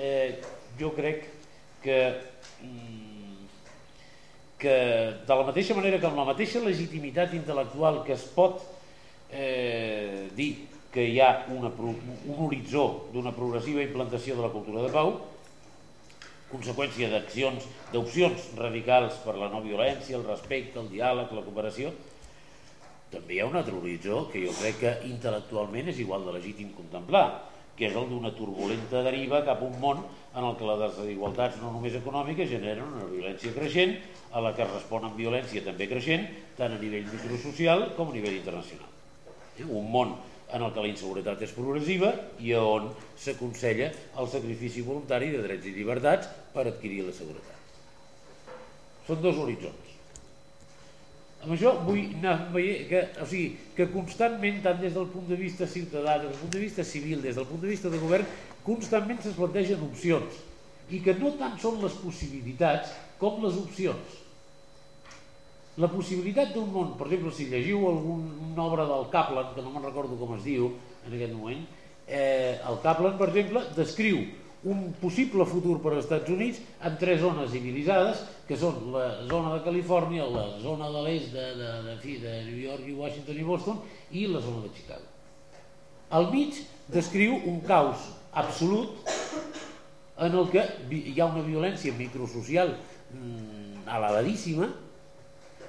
eh, 0.00 0.38
jo 0.78 0.94
crec 0.96 1.26
que, 1.82 1.98
mm, 2.64 3.48
que 4.62 4.76
de 5.26 5.36
la 5.36 5.48
mateixa 5.50 5.76
manera 5.76 5.98
que 6.00 6.08
amb 6.08 6.22
la 6.22 6.28
mateixa 6.30 6.62
legitimitat 6.64 7.34
intel·lectual 7.36 8.00
que 8.06 8.16
es 8.16 8.24
pot 8.32 8.62
eh, 9.32 10.28
dir 10.36 10.52
que 10.92 11.08
hi 11.08 11.18
ha 11.24 11.46
una, 11.50 11.72
un 11.72 12.38
horitzó 12.46 13.08
d'una 13.12 13.32
progressiva 13.32 13.82
implantació 13.82 14.36
de 14.36 14.44
la 14.44 14.52
cultura 14.52 14.84
de 14.84 14.92
pau, 14.92 15.14
conseqüència 16.52 17.08
d'accions, 17.08 17.64
d'opcions 17.94 18.50
radicals 18.58 19.16
per 19.24 19.38
la 19.40 19.48
no 19.48 19.62
violència, 19.64 20.18
el 20.18 20.26
respecte, 20.28 20.78
el 20.80 20.90
diàleg, 20.92 21.32
la 21.32 21.44
cooperació, 21.46 21.94
també 23.12 23.36
hi 23.36 23.40
ha 23.40 23.48
un 23.48 23.56
altre 23.60 23.76
horitzó 23.76 24.26
que 24.32 24.44
jo 24.44 24.52
crec 24.60 24.78
que 24.80 24.92
intel·lectualment 25.08 25.90
és 25.92 26.04
igual 26.04 26.28
de 26.28 26.36
legítim 26.36 26.70
contemplar, 26.76 27.26
que 27.76 27.88
és 27.88 27.96
el 27.96 28.08
d'una 28.08 28.32
turbulenta 28.36 29.00
deriva 29.04 29.40
cap 29.48 29.64
a 29.64 29.68
un 29.68 29.78
món 29.80 30.04
en 30.04 30.44
el 30.44 30.56
que 30.60 30.68
les 30.68 30.96
desigualtats 31.00 31.60
no 31.64 31.72
només 31.72 31.96
econòmiques 31.96 32.52
generen 32.52 32.98
una 33.00 33.08
violència 33.08 33.52
creixent, 33.56 33.96
a 34.32 34.44
la 34.44 34.52
que 34.56 34.68
respon 34.68 35.08
amb 35.08 35.20
violència 35.20 35.64
també 35.64 35.88
creixent, 35.88 36.28
tant 36.56 36.76
a 36.76 36.80
nivell 36.80 37.08
microsocial 37.08 37.90
com 37.96 38.12
a 38.12 38.16
nivell 38.16 38.40
internacional. 38.40 38.91
Un 39.68 39.90
món 39.92 40.16
en 40.52 40.62
el 40.62 40.72
que 40.72 40.84
la 40.84 40.90
inseguretat 40.90 41.42
és 41.44 41.54
progressiva 41.56 42.12
i 42.40 42.52
on 42.56 42.90
s'aconsella 43.20 43.90
el 44.20 44.28
sacrifici 44.32 44.84
voluntari 44.84 45.30
de 45.32 45.40
drets 45.44 45.68
i 45.68 45.72
llibertats 45.76 46.28
per 46.52 46.66
adquirir 46.68 47.06
la 47.06 47.16
seguretat. 47.16 47.58
Són 49.06 49.22
dos 49.24 49.40
horitzons. 49.40 49.92
Amb 51.42 51.56
això 51.56 51.72
vull 51.82 52.04
anar 52.20 52.36
veient 52.54 52.84
que, 52.86 53.00
o 53.18 53.26
sigui, 53.26 53.56
que 53.74 53.88
constantment, 53.90 54.60
tant 54.62 54.78
des 54.78 54.92
del 54.94 55.08
punt 55.10 55.26
de 55.26 55.38
vista 55.40 55.66
ciutadà, 55.66 56.20
des 56.20 56.30
del 56.30 56.38
punt 56.38 56.52
de 56.54 56.62
vista 56.62 56.84
civil, 56.86 57.22
des 57.24 57.34
del 57.34 57.48
punt 57.48 57.64
de 57.64 57.72
vista 57.72 57.90
de 57.90 57.98
govern, 57.98 58.28
constantment 58.62 59.18
es 59.26 59.34
plantegen 59.34 59.82
opcions 59.88 60.38
i 60.92 61.00
que 61.02 61.16
no 61.18 61.32
tant 61.40 61.56
són 61.58 61.80
les 61.82 61.96
possibilitats 61.98 62.92
com 63.18 63.42
les 63.42 63.58
opcions. 63.58 64.20
La 65.80 65.88
possibilitat 65.88 66.50
d'un 66.52 66.68
món, 66.68 66.92
per 66.98 67.06
exemple, 67.06 67.32
si 67.32 67.46
llegiu 67.48 67.86
alguna 67.88 68.66
obra 68.66 68.84
del 68.84 69.06
Kaplan, 69.12 69.54
que 69.54 69.62
no 69.64 69.72
me'n 69.72 69.86
recordo 69.86 70.18
com 70.20 70.34
es 70.36 70.44
diu 70.44 70.68
en 71.06 71.14
aquest 71.14 71.32
moment, 71.32 71.62
eh, 72.06 72.58
el 72.68 72.76
Kaplan, 72.82 73.16
per 73.16 73.30
exemple, 73.30 73.62
descriu 73.76 74.20
un 74.64 74.92
possible 75.00 75.46
futur 75.48 75.78
per 75.82 75.94
als 75.94 76.04
Estats 76.04 76.30
Units 76.30 76.60
amb 76.86 77.00
tres 77.00 77.22
zones 77.22 77.50
civilitzades, 77.50 78.20
que 78.46 78.58
són 78.58 78.92
la 78.92 79.06
zona 79.30 79.56
de 79.56 79.62
Califòrnia, 79.64 80.28
la 80.28 80.44
zona 80.62 80.90
de 80.92 81.02
l'est 81.06 81.32
de, 81.32 81.46
de, 81.56 81.70
de, 81.88 81.96
de, 82.04 82.18
de 82.26 82.36
New 82.50 82.60
York 82.68 82.86
i 82.86 82.94
Washington 83.00 83.40
i 83.40 83.48
Boston 83.48 83.80
i 84.12 84.28
la 84.30 84.44
zona 84.44 84.62
de 84.66 84.70
Chicago. 84.76 85.08
Al 86.12 86.28
mig 86.30 86.60
descriu 86.92 87.40
un 87.48 87.62
caos 87.64 88.04
absolut 88.36 89.08
en 90.20 90.36
el 90.36 90.48
que 90.52 90.62
hi 90.92 91.18
ha 91.18 91.30
una 91.32 91.42
violència 91.42 91.96
microsocial 91.96 92.76
mm, 92.76 93.88
elevadíssima, 93.88 94.68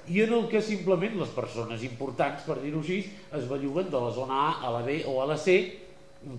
i 0.08 0.20
en 0.24 0.34
el 0.36 0.48
que 0.50 0.60
simplement 0.62 1.16
les 1.16 1.30
persones 1.32 1.84
importants, 1.86 2.44
per 2.44 2.58
dir-ho 2.60 2.82
així, 2.82 3.00
es 3.32 3.48
belluguen 3.48 3.88
de 3.92 4.00
la 4.00 4.12
zona 4.12 4.40
A 4.48 4.68
a 4.68 4.72
la 4.74 4.82
B 4.84 5.00
o 5.08 5.20
a 5.22 5.28
la 5.30 5.38
C 5.40 5.56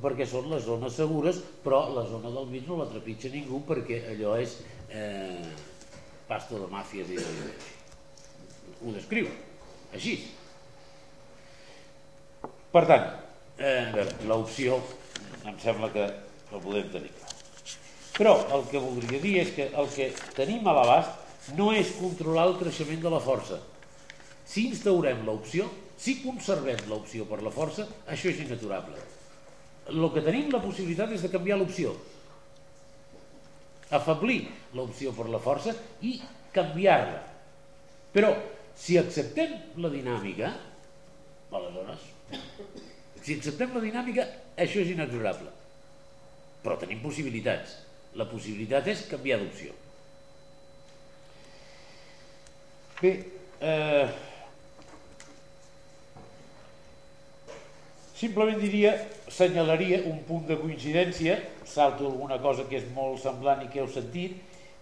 perquè 0.01 0.25
són 0.25 0.49
les 0.49 0.63
zones 0.65 0.95
segures, 0.97 1.39
però 1.63 1.83
la 1.93 2.05
zona 2.09 2.31
del 2.33 2.47
mig 2.49 2.65
no 2.69 2.79
la 2.79 2.87
trepitja 2.89 3.29
ningú 3.33 3.61
perquè 3.67 4.01
allò 4.13 4.33
és 4.41 4.57
eh, 4.89 5.51
pasto 6.27 6.57
de 6.61 6.69
màfies 6.71 7.11
i 7.13 7.19
de... 7.19 7.51
ho 8.81 8.93
descriu, 8.95 9.29
així. 9.93 10.17
Per 12.73 12.83
tant, 12.89 13.05
eh, 13.61 14.07
l'opció 14.27 14.81
em 15.45 15.59
sembla 15.61 15.91
que 15.93 16.07
la 16.51 16.61
podem 16.61 16.89
tenir. 16.93 17.13
Però 18.15 18.33
el 18.55 18.65
que 18.71 18.81
voldria 18.81 19.21
dir 19.21 19.37
és 19.43 19.53
que 19.55 19.69
el 19.75 19.89
que 19.91 20.09
tenim 20.37 20.65
a 20.67 20.73
l'abast 20.75 21.24
no 21.53 21.69
és 21.75 21.93
controlar 21.99 22.47
el 22.49 22.57
creixement 22.59 23.03
de 23.03 23.11
la 23.13 23.21
força. 23.21 23.59
Si 24.45 24.65
instaurem 24.69 25.23
l'opció, 25.25 25.67
si 25.97 26.17
conservem 26.23 26.81
l'opció 26.89 27.25
per 27.29 27.41
la 27.45 27.53
força, 27.53 27.85
això 28.09 28.31
és 28.31 28.41
inaturable. 28.43 28.97
El 29.91 30.07
que 30.13 30.23
tenim 30.25 30.49
la 30.53 30.61
possibilitat 30.63 31.13
és 31.13 31.21
de 31.25 31.31
canviar 31.33 31.59
l'opció. 31.61 31.93
Afablir 33.93 34.41
l'opció 34.73 35.13
per 35.13 35.27
la 35.29 35.41
força 35.41 35.75
i 36.01 36.17
canviar-la. 36.55 37.21
Però, 38.15 38.31
si 38.75 38.97
acceptem 38.97 39.53
la 39.83 39.91
dinàmica, 39.93 40.49
aleshores, 41.53 42.09
si 43.21 43.37
acceptem 43.37 43.77
la 43.77 43.83
dinàmica, 43.83 44.25
això 44.57 44.81
és 44.81 44.91
inexorable. 44.95 45.53
Però 46.65 46.77
tenim 46.81 47.03
possibilitats. 47.03 47.77
La 48.15 48.25
possibilitat 48.29 48.87
és 48.87 49.05
canviar 49.11 49.41
d'opció. 49.41 49.73
Bé, 53.01 53.11
eh, 53.59 54.07
simplement 58.15 58.59
diria, 58.61 58.93
senyalaria 59.27 59.99
un 60.07 60.21
punt 60.23 60.45
de 60.47 60.55
coincidència, 60.61 61.35
salto 61.67 62.07
alguna 62.07 62.39
cosa 62.39 62.63
que 62.69 62.79
és 62.79 62.87
molt 62.95 63.19
semblant 63.19 63.65
i 63.65 63.67
que 63.73 63.81
heu 63.83 63.89
sentit, 63.91 64.37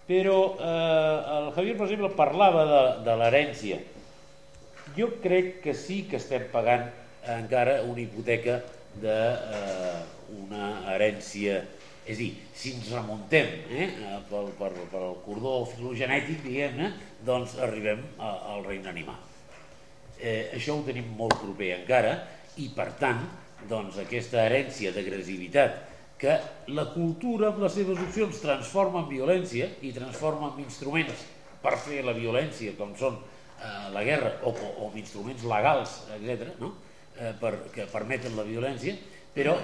però 0.06 0.38
eh, 0.54 1.38
el 1.40 1.50
Javier, 1.56 1.76
per 1.80 1.88
exemple, 1.88 2.12
parlava 2.20 2.68
de, 2.70 2.82
de 3.08 3.18
l'herència. 3.18 3.82
Jo 4.94 5.10
crec 5.24 5.64
que 5.64 5.74
sí 5.74 6.04
que 6.10 6.20
estem 6.22 6.46
pagant 6.54 6.86
encara 7.34 7.80
una 7.88 8.04
hipoteca 8.04 8.60
d'una 9.02 10.66
eh, 10.70 10.92
herència 10.94 11.64
és 12.04 12.18
a 12.18 12.20
dir, 12.20 12.32
si 12.56 12.74
ens 12.76 12.90
remuntem 12.92 13.48
eh, 13.72 13.90
pel, 14.30 14.50
per, 14.60 14.72
per 14.92 15.02
el 15.08 15.16
cordó 15.24 15.62
filogenètic, 15.72 16.42
diguem-ne, 16.44 16.90
doncs 17.24 17.56
arribem 17.64 18.02
a, 18.18 18.34
al 18.56 18.66
regne 18.68 18.92
animal. 18.92 19.20
Eh, 20.20 20.52
això 20.58 20.76
ho 20.76 20.84
tenim 20.88 21.08
molt 21.18 21.38
proper 21.40 21.72
encara 21.78 22.14
i, 22.60 22.68
per 22.76 22.90
tant, 23.00 23.24
doncs, 23.70 23.98
aquesta 24.04 24.44
herència 24.44 24.92
d'agressivitat 24.96 25.80
que 26.20 26.36
la 26.72 26.86
cultura 26.94 27.50
amb 27.52 27.64
les 27.64 27.74
seves 27.76 28.00
opcions 28.00 28.42
transforma 28.44 29.04
en 29.04 29.10
violència 29.10 29.70
i 29.84 29.92
transforma 29.96 30.54
en 30.54 30.62
instruments 30.64 31.24
per 31.64 31.78
fer 31.80 32.04
la 32.04 32.16
violència, 32.16 32.76
com 32.80 32.94
són 33.00 33.18
eh, 33.20 33.90
la 33.96 34.04
guerra 34.04 34.36
o, 34.44 34.52
o, 34.52 34.72
o 34.86 34.92
instruments 35.00 35.44
legals, 35.48 36.02
etc., 36.18 36.54
no? 36.60 36.74
eh, 37.18 37.32
per, 37.40 37.56
que 37.74 37.88
permeten 37.92 38.36
la 38.40 38.48
violència, 38.48 38.96
però 39.34 39.56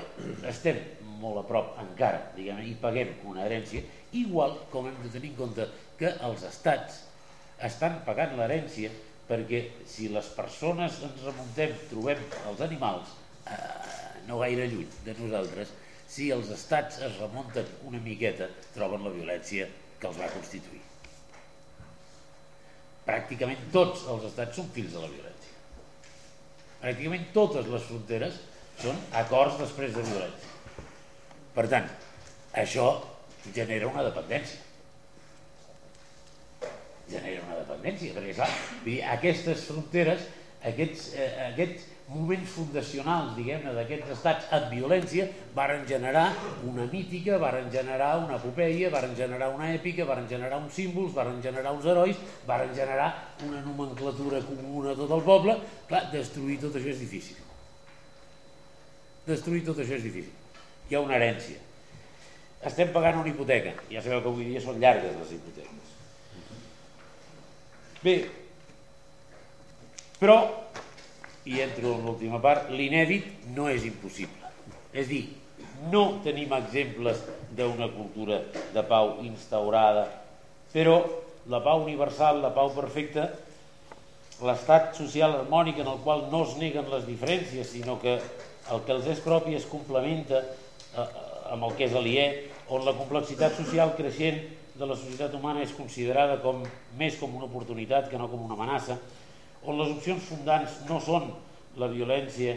estem 0.50 0.80
molt 1.22 1.42
a 1.42 1.46
prop 1.48 1.78
encara, 1.84 2.22
diguem 2.36 2.64
i 2.66 2.76
paguem 2.82 3.14
una 3.30 3.46
herència, 3.46 3.84
igual 4.18 4.58
com 4.72 4.88
hem 4.90 4.98
de 5.04 5.12
tenir 5.14 5.34
en 5.34 5.38
compte 5.44 5.68
que 6.00 6.14
els 6.26 6.44
estats 6.48 7.04
estan 7.70 8.00
pagant 8.08 8.38
l'herència 8.40 8.92
perquè 9.30 9.62
si 9.88 10.10
les 10.10 10.30
persones 10.34 11.02
ens 11.06 11.26
remuntem, 11.28 11.76
trobem 11.92 12.22
els 12.50 12.64
animals 12.66 13.12
eh, 13.46 14.24
no 14.28 14.40
gaire 14.42 14.66
lluny 14.72 14.88
de 15.06 15.16
nosaltres, 15.20 15.74
si 16.10 16.32
els 16.34 16.50
estats 16.56 17.02
es 17.06 17.20
remunten 17.22 17.68
una 17.86 18.02
miqueta, 18.02 18.50
troben 18.74 19.06
la 19.06 19.14
violència 19.14 19.68
que 20.00 20.08
els 20.10 20.18
va 20.18 20.32
constituir. 20.34 20.82
Pràcticament 23.06 23.70
tots 23.74 24.06
els 24.10 24.26
estats 24.30 24.58
són 24.58 24.70
fills 24.74 24.96
de 24.96 25.04
la 25.04 25.10
violència. 25.12 25.56
Pràcticament 26.82 27.30
totes 27.36 27.70
les 27.70 27.86
fronteres 27.86 28.40
són 28.82 28.98
acords 29.22 29.60
després 29.62 29.94
de 29.94 30.06
violència. 30.10 30.56
Per 31.56 31.66
tant, 31.70 31.88
això 32.54 32.90
genera 33.56 33.88
una 33.90 34.04
dependència. 34.06 34.66
Genera 37.10 37.46
una 37.48 37.62
dependència, 37.64 38.14
perquè 38.14 38.36
clar, 38.38 38.50
aquestes 39.16 39.64
fronteres, 39.70 40.28
aquests, 40.70 41.14
eh, 41.16 41.30
aquests 41.48 41.88
moments 42.10 42.50
fundacionals, 42.54 43.36
diguem-ne, 43.38 43.74
d'aquests 43.74 44.14
estats 44.16 44.48
amb 44.54 44.72
violència, 44.74 45.28
varen 45.56 45.86
generar 45.90 46.28
una 46.70 46.86
mítica, 46.90 47.38
varen 47.42 47.70
generar 47.74 48.12
una 48.24 48.38
epopeia, 48.38 48.90
varen 48.94 49.16
generar 49.18 49.52
una 49.54 49.70
èpica, 49.74 50.08
varen 50.10 50.28
generar 50.30 50.58
uns 50.62 50.74
símbols, 50.74 51.14
varen 51.14 51.42
generar 51.42 51.74
uns 51.74 51.86
herois, 51.86 52.18
varen 52.50 52.74
generar 52.78 53.12
una 53.46 53.62
nomenclatura 53.66 54.42
comuna 54.46 54.94
a 54.94 55.00
tot 55.02 55.16
el 55.18 55.24
poble. 55.26 55.58
Clar, 55.90 56.04
destruir 56.14 56.60
tot 56.66 56.78
això 56.78 56.94
és 56.94 57.02
difícil. 57.06 57.42
Destruir 59.30 59.66
tot 59.66 59.82
això 59.82 59.98
és 59.98 60.06
difícil 60.10 60.39
hi 60.90 60.98
ha 60.98 61.04
una 61.06 61.18
herència. 61.18 61.60
Estem 62.66 62.92
pagant 62.92 63.22
una 63.22 63.30
hipoteca. 63.32 63.76
Ja 63.92 64.02
sabeu 64.04 64.24
que 64.24 64.32
avui 64.34 64.50
dia 64.50 64.62
són 64.64 64.82
llargues 64.82 65.16
les 65.22 65.36
hipoteques. 65.38 65.96
Bé, 68.04 68.16
però, 70.20 70.40
i 71.48 71.62
entro 71.64 71.94
en 71.96 72.08
l'última 72.08 72.42
part, 72.44 72.72
l'inèdit 72.76 73.48
no 73.56 73.70
és 73.72 73.86
impossible. 73.88 74.52
És 74.92 75.08
dir, 75.08 75.24
no 75.92 76.20
tenim 76.26 76.52
exemples 76.58 77.22
d'una 77.56 77.88
cultura 77.94 78.42
de 78.74 78.84
pau 78.88 79.18
instaurada, 79.24 80.08
però 80.74 81.00
la 81.50 81.62
pau 81.64 81.86
universal, 81.86 82.42
la 82.44 82.52
pau 82.56 82.74
perfecta, 82.76 83.30
l'estat 84.44 84.94
social 84.96 85.38
harmònic 85.38 85.80
en 85.84 85.88
el 85.92 86.00
qual 86.04 86.28
no 86.32 86.44
es 86.48 86.56
neguen 86.60 86.88
les 86.92 87.08
diferències, 87.08 87.72
sinó 87.72 87.98
que 88.00 88.20
el 88.20 88.84
que 88.86 88.96
els 88.96 89.08
és 89.16 89.24
propi 89.24 89.56
es 89.58 89.68
complementa 89.68 90.44
amb 90.96 91.66
el 91.66 91.76
que 91.78 91.88
és 91.90 91.96
aliè, 91.98 92.26
on 92.70 92.86
la 92.86 92.96
complexitat 92.98 93.56
social 93.58 93.94
creixent 93.98 94.40
de 94.80 94.88
la 94.88 94.96
societat 94.96 95.34
humana 95.36 95.64
és 95.66 95.76
considerada 95.76 96.40
com 96.44 96.64
més 96.98 97.18
com 97.20 97.36
una 97.36 97.50
oportunitat 97.50 98.10
que 98.10 98.18
no 98.18 98.30
com 98.32 98.46
una 98.46 98.56
amenaça, 98.56 98.98
on 99.66 99.80
les 99.80 99.92
opcions 99.92 100.24
fundants 100.24 100.80
no 100.88 101.00
són 101.04 101.28
la 101.80 101.90
violència, 101.92 102.56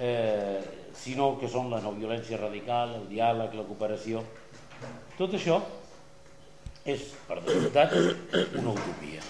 eh, 0.00 0.60
sinó 0.96 1.36
que 1.38 1.48
són 1.48 1.70
la 1.70 1.80
no 1.84 1.92
violència 1.94 2.40
radical, 2.40 2.96
el 2.98 3.06
diàleg, 3.10 3.54
la 3.54 3.66
cooperació. 3.68 4.24
Tot 5.18 5.36
això 5.36 5.60
és, 6.84 7.12
per 7.28 7.38
descomptat, 7.44 7.94
una 8.58 8.74
utopia. 8.74 9.22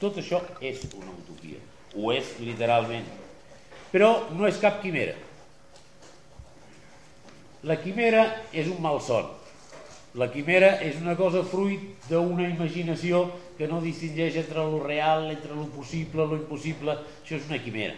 Tot 0.00 0.18
això 0.20 0.40
és 0.60 0.82
una 0.96 1.12
utopia. 1.12 1.60
Ho 1.94 2.10
és 2.12 2.34
literalment. 2.42 3.06
Però 3.92 4.10
no 4.34 4.48
és 4.48 4.58
cap 4.58 4.80
quimera. 4.82 5.14
La 7.64 7.78
quimera 7.80 8.24
és 8.52 8.68
un 8.68 8.80
malson. 8.84 9.30
La 10.20 10.28
quimera 10.30 10.74
és 10.84 10.98
una 11.00 11.16
cosa 11.18 11.40
fruit 11.48 12.04
d'una 12.10 12.46
imaginació 12.46 13.24
que 13.58 13.66
no 13.70 13.80
distingeix 13.82 14.36
entre 14.42 14.62
lo 14.68 14.82
real, 14.84 15.30
entre 15.32 15.56
lo 15.56 15.64
possible, 15.72 16.26
lo 16.28 16.36
impossible. 16.42 16.98
Això 17.22 17.38
és 17.38 17.48
una 17.48 17.58
quimera. 17.64 17.96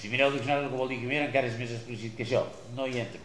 Si 0.00 0.08
mireu 0.08 0.30
el 0.30 0.38
diccionari 0.38 0.70
que 0.70 0.80
vol 0.80 0.88
dir 0.88 1.02
quimera 1.02 1.28
encara 1.28 1.50
és 1.50 1.58
més 1.60 1.76
explícit 1.76 2.16
que 2.16 2.24
això. 2.24 2.46
No 2.74 2.88
hi 2.88 3.02
entro. 3.04 3.20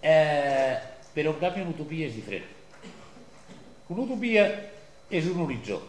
Eh, 0.00 0.74
però 1.12 1.34
en 1.34 1.42
canvi 1.44 1.66
una 1.66 1.76
utopia 1.76 2.08
és 2.08 2.16
diferent. 2.16 2.48
Una 3.92 4.08
utopia 4.08 4.48
és 5.12 5.28
un 5.28 5.44
horitzó. 5.44 5.82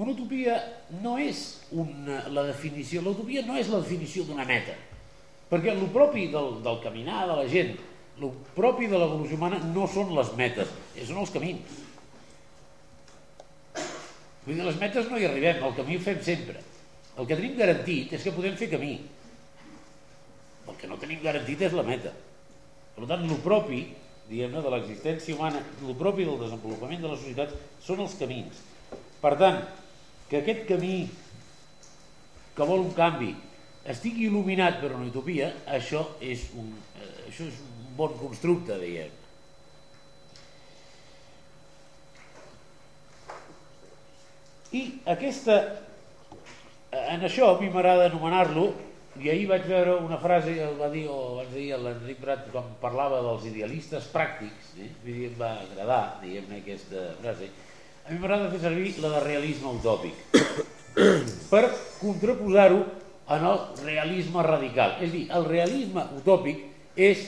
Una 0.00 0.12
utopia 0.12 0.58
no 1.02 1.16
és 1.20 1.60
una, 1.70 2.24
la 2.32 2.48
definició, 2.48 3.02
l'utopia 3.04 3.42
no 3.46 3.56
és 3.60 3.68
la 3.68 3.82
definició 3.82 4.24
d'una 4.24 4.46
meta, 4.48 4.72
perquè 5.50 5.74
el 5.74 5.86
propi 5.92 6.28
del, 6.32 6.60
del 6.64 6.80
caminar 6.84 7.26
de 7.28 7.38
la 7.42 7.46
gent, 7.50 7.76
el 8.20 8.32
propi 8.56 8.88
de 8.90 8.98
l'evolució 9.00 9.38
humana 9.38 9.60
no 9.72 9.86
són 9.88 10.12
les 10.16 10.32
metes, 10.38 10.72
són 11.08 11.22
els 11.22 11.32
camins. 11.34 11.78
Vull 14.44 14.56
dir, 14.56 14.64
les 14.66 14.78
metes 14.80 15.08
no 15.10 15.18
hi 15.20 15.26
arribem, 15.28 15.62
el 15.64 15.76
camí 15.76 15.96
ho 15.96 16.04
fem 16.04 16.20
sempre. 16.24 16.60
El 17.16 17.26
que 17.28 17.36
tenim 17.36 17.56
garantit 17.58 18.12
és 18.16 18.22
que 18.24 18.34
podem 18.34 18.56
fer 18.60 18.70
camí. 18.72 18.94
El 20.68 20.76
que 20.78 20.88
no 20.88 21.00
tenim 21.00 21.20
garantit 21.24 21.64
és 21.66 21.74
la 21.76 21.84
meta. 21.86 22.12
Per 22.96 23.08
tant, 23.08 23.24
el 23.24 23.42
propi 23.44 23.82
diguem-ne, 24.30 24.62
de 24.62 24.70
l'existència 24.70 25.34
humana, 25.34 25.60
el 25.82 25.96
propi 25.98 26.24
del 26.28 26.38
desenvolupament 26.38 27.02
de 27.02 27.10
la 27.10 27.18
societat 27.18 27.54
són 27.82 28.04
els 28.04 28.14
camins. 28.20 28.60
Per 29.20 29.34
tant, 29.40 29.58
que 30.30 30.38
aquest 30.38 30.66
camí 30.68 30.94
que 32.54 32.66
vol 32.68 32.84
un 32.86 32.92
canvi 32.94 33.32
estigui 33.90 34.28
il·luminat 34.28 34.80
per 34.82 34.92
una 34.96 35.08
utopia, 35.08 35.50
això 35.66 36.04
és 36.20 36.48
un, 36.58 36.72
eh, 37.00 37.28
això 37.28 37.46
és 37.46 37.58
un 37.64 37.96
bon 37.96 38.14
constructe, 38.20 38.76
diguem. 38.80 39.16
I 44.70 44.82
aquesta, 45.10 45.56
en 46.94 47.26
això 47.26 47.50
a 47.50 47.58
mi 47.60 47.70
m'agrada 47.72 48.06
anomenar-lo 48.06 48.68
i 49.18 49.28
ahir 49.32 49.48
vaig 49.50 49.64
veure 49.66 49.96
una 49.98 50.18
frase, 50.22 50.54
el 50.62 50.76
va 50.78 50.88
dir, 50.92 51.08
o 51.10 51.40
vaig 51.40 51.50
dir 51.52 51.66
l'Enric 51.74 52.20
Prat, 52.22 52.46
quan 52.52 52.70
parlava 52.80 53.18
dels 53.24 53.48
idealistes 53.50 54.06
pràctics, 54.12 54.70
eh? 54.78 54.88
em 55.10 55.34
va 55.40 55.56
agradar, 55.64 56.20
diguem-ne, 56.22 56.62
aquesta 56.62 57.10
frase. 57.18 57.50
A 58.06 58.12
mi 58.12 58.20
m'agrada 58.20 58.52
fer 58.54 58.62
servir 58.62 58.94
la 59.02 59.10
de 59.16 59.24
realisme 59.26 59.74
utòpic, 59.80 60.22
per 61.50 61.64
contraposar-ho 61.98 62.84
en 63.30 63.46
el 63.46 63.60
realisme 63.84 64.42
radical. 64.42 64.98
És 65.00 65.12
dir, 65.14 65.26
el 65.32 65.46
realisme 65.46 66.04
utòpic 66.18 66.64
és 66.98 67.22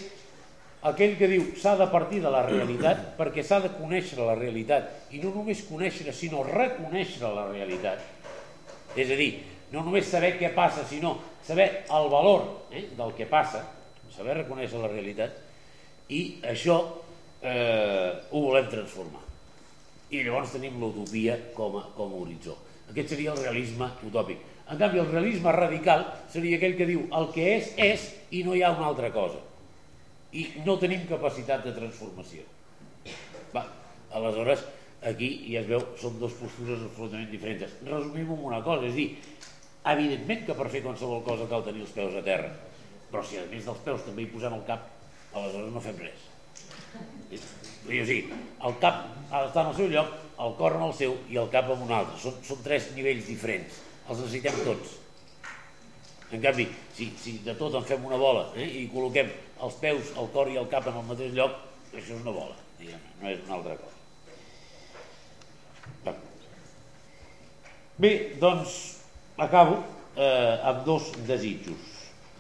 aquell 0.91 1.15
que 1.19 1.31
diu 1.31 1.45
s'ha 1.63 1.77
de 1.79 1.87
partir 1.93 2.19
de 2.25 2.31
la 2.33 2.43
realitat 2.49 3.13
perquè 3.19 3.45
s'ha 3.47 3.61
de 3.63 3.71
conèixer 3.77 4.19
la 4.19 4.35
realitat 4.35 5.15
i 5.15 5.23
no 5.23 5.31
només 5.31 5.63
conèixer 5.69 6.11
sinó 6.11 6.43
reconèixer 6.43 7.31
la 7.31 7.47
realitat 7.53 8.03
és 8.99 9.13
a 9.15 9.17
dir, 9.17 9.31
no 9.71 9.85
només 9.87 10.11
saber 10.11 10.35
què 10.41 10.51
passa 10.57 10.83
sinó 10.85 11.15
saber 11.43 11.85
el 11.91 12.09
valor 12.09 12.67
eh, 12.71 12.89
del 12.97 13.15
que 13.17 13.27
passa, 13.27 13.65
saber 14.15 14.43
reconèixer 14.43 14.81
la 14.81 14.91
realitat, 14.91 15.35
i 16.13 16.39
això 16.47 16.79
eh, 17.43 18.11
ho 18.31 18.43
volem 18.45 18.69
transformar. 18.71 19.23
I 20.13 20.23
llavors 20.27 20.53
tenim 20.55 20.79
l'utopia 20.81 21.39
com, 21.57 21.81
com 21.97 22.13
a 22.13 22.21
horitzó. 22.21 22.57
Aquest 22.91 23.15
seria 23.15 23.33
el 23.33 23.41
realisme 23.43 23.89
utòpic. 24.09 24.43
En 24.73 24.81
canvi, 24.81 25.01
el 25.03 25.11
realisme 25.11 25.53
radical 25.55 26.05
seria 26.33 26.59
aquell 26.59 26.77
que 26.79 26.89
diu 26.89 27.07
el 27.19 27.31
que 27.35 27.49
és, 27.57 27.73
és 27.77 28.09
i 28.33 28.43
no 28.47 28.57
hi 28.57 28.63
ha 28.63 28.73
una 28.75 28.89
altra 28.91 29.13
cosa. 29.15 29.41
I 30.33 30.47
no 30.67 30.79
tenim 30.81 31.05
capacitat 31.09 31.65
de 31.67 31.75
transformació. 31.77 32.47
Va, 33.53 33.67
aleshores, 34.17 34.65
aquí 35.05 35.35
ja 35.51 35.61
es 35.61 35.69
veu, 35.69 35.83
són 36.01 36.17
dues 36.21 36.37
postures 36.39 36.87
absolutament 36.87 37.29
diferents. 37.33 37.81
Resumim 37.85 38.33
en 38.33 38.47
una 38.53 38.63
cosa, 38.65 38.89
és 38.89 38.97
dir, 38.97 39.09
Evidentment 39.83 40.45
que 40.47 40.55
per 40.55 40.69
fer 40.71 40.81
qualsevol 40.85 41.25
cosa 41.27 41.49
cal 41.51 41.65
tenir 41.67 41.83
els 41.83 41.95
peus 41.95 42.15
a 42.15 42.21
terra, 42.23 42.53
però 43.11 43.23
si 43.27 43.39
a 43.41 43.47
més 43.51 43.65
dels 43.67 43.81
peus 43.83 44.05
també 44.07 44.23
hi 44.23 44.31
posem 44.31 44.55
el 44.55 44.63
cap, 44.69 44.85
aleshores 45.35 45.73
no 45.75 45.83
fem 45.83 45.97
res. 45.99 46.29
Vull 47.83 48.07
dir, 48.07 48.21
el 48.69 48.77
cap 48.85 49.01
ha 49.33 49.41
d'estar 49.43 49.65
en 49.65 49.73
el 49.73 49.79
seu 49.81 49.91
lloc, 49.91 50.13
el 50.47 50.57
cor 50.59 50.77
en 50.79 50.85
el 50.89 50.95
seu 50.99 51.15
i 51.31 51.39
el 51.41 51.49
cap 51.53 51.71
en 51.71 51.85
un 51.87 51.93
altre. 51.95 52.19
Són, 52.23 52.39
són 52.47 52.61
tres 52.65 52.91
nivells 52.97 53.29
diferents, 53.29 53.79
els 54.09 54.19
necessitem 54.19 54.59
tots. 54.67 54.99
En 56.33 56.41
canvi, 56.41 56.67
si, 56.97 57.11
si 57.21 57.37
de 57.45 57.55
tot 57.59 57.75
en 57.77 57.85
fem 57.85 58.05
una 58.09 58.19
bola 58.21 58.47
eh, 58.57 58.67
i 58.83 58.87
col·loquem 58.93 59.29
els 59.63 59.81
peus, 59.83 60.15
el 60.19 60.31
cor 60.33 60.51
i 60.51 60.59
el 60.61 60.69
cap 60.73 60.89
en 60.89 60.97
el 61.03 61.09
mateix 61.11 61.35
lloc, 61.37 61.59
això 61.93 62.15
és 62.17 62.21
una 62.23 62.35
bola, 62.35 62.57
diguem, 62.81 63.03
no 63.21 63.29
és 63.31 63.43
una 63.45 63.59
altra 63.61 63.77
cosa. 63.77 63.93
Bé, 68.03 68.35
doncs 68.41 68.79
acabo 69.37 69.77
eh, 70.17 70.59
amb 70.65 70.87
dos 70.87 71.13
desitjos. 71.29 71.91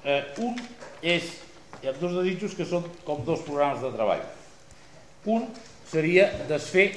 Eh, 0.02 0.22
un 0.42 0.56
és, 1.04 1.28
ha 1.84 1.92
dos 2.00 2.16
desitjos 2.16 2.56
que 2.58 2.66
són 2.66 2.88
com 3.06 3.22
dos 3.26 3.44
programes 3.46 3.82
de 3.84 3.92
treball. 3.94 4.24
Un 5.30 5.46
seria 5.86 6.30
desfer 6.48 6.88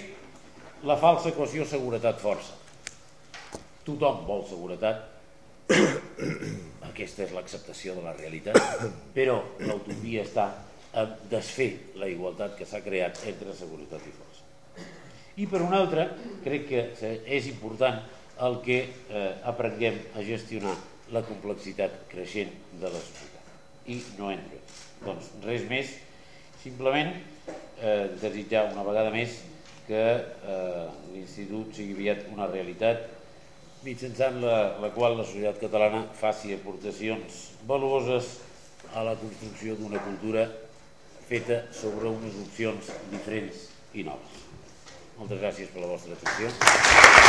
la 0.84 0.98
falsa 1.00 1.32
equació 1.32 1.66
seguretat-força. 1.68 2.56
Tothom 3.86 4.24
vol 4.28 4.44
seguretat, 4.50 5.04
aquesta 6.90 7.26
és 7.26 7.34
l'acceptació 7.36 7.96
de 7.98 8.04
la 8.06 8.16
realitat, 8.18 8.60
però 9.16 9.40
l'utopia 9.62 10.26
està 10.26 10.50
a 10.96 11.06
desfer 11.30 11.70
la 12.00 12.10
igualtat 12.10 12.56
que 12.58 12.68
s'ha 12.68 12.82
creat 12.84 13.22
entre 13.30 13.56
seguretat 13.56 14.04
i 14.08 14.14
força. 14.16 14.44
I 15.36 15.48
per 15.52 15.62
una 15.66 15.82
altra, 15.84 16.08
crec 16.44 16.68
que 16.70 16.84
és 17.38 17.50
important 17.52 18.00
el 18.46 18.60
que 18.64 18.78
eh, 18.84 19.32
aprenguem 19.48 19.98
a 20.16 20.24
gestionar 20.28 20.76
la 21.16 21.22
complexitat 21.28 22.06
creixent 22.12 22.52
de 22.80 22.88
la 22.88 23.00
societat. 23.00 23.52
I 23.92 24.00
no 24.18 24.32
entra. 24.34 24.62
Doncs 25.04 25.30
res 25.44 25.68
més, 25.70 25.92
simplement 26.64 27.12
eh, 27.14 28.08
desitjar 28.22 28.70
una 28.72 28.86
vegada 28.88 29.12
més 29.14 29.36
que 29.88 30.04
eh, 30.04 30.88
l'institut 31.14 31.76
sigui 31.78 31.94
aviat 31.98 32.26
una 32.34 32.48
realitat 32.50 33.06
mitjançant 33.86 34.40
la, 34.42 34.58
la 34.82 34.90
qual 34.96 35.18
la 35.20 35.26
societat 35.28 35.62
catalana 35.62 36.06
faci 36.20 36.56
aportacions 36.56 37.42
valuoses 37.70 38.40
a 38.94 39.04
la 39.06 39.14
construcció 39.20 39.76
d'una 39.78 40.02
cultura 40.08 40.48
feta 41.30 41.64
sobre 41.74 42.10
unes 42.10 42.38
opcions 42.46 42.92
diferents 43.14 43.68
i 43.94 44.06
noves. 44.08 44.42
Moltes 45.20 45.42
gràcies 45.42 45.72
per 45.74 45.86
la 45.86 45.94
vostra 45.94 46.18
atenció. 46.18 47.16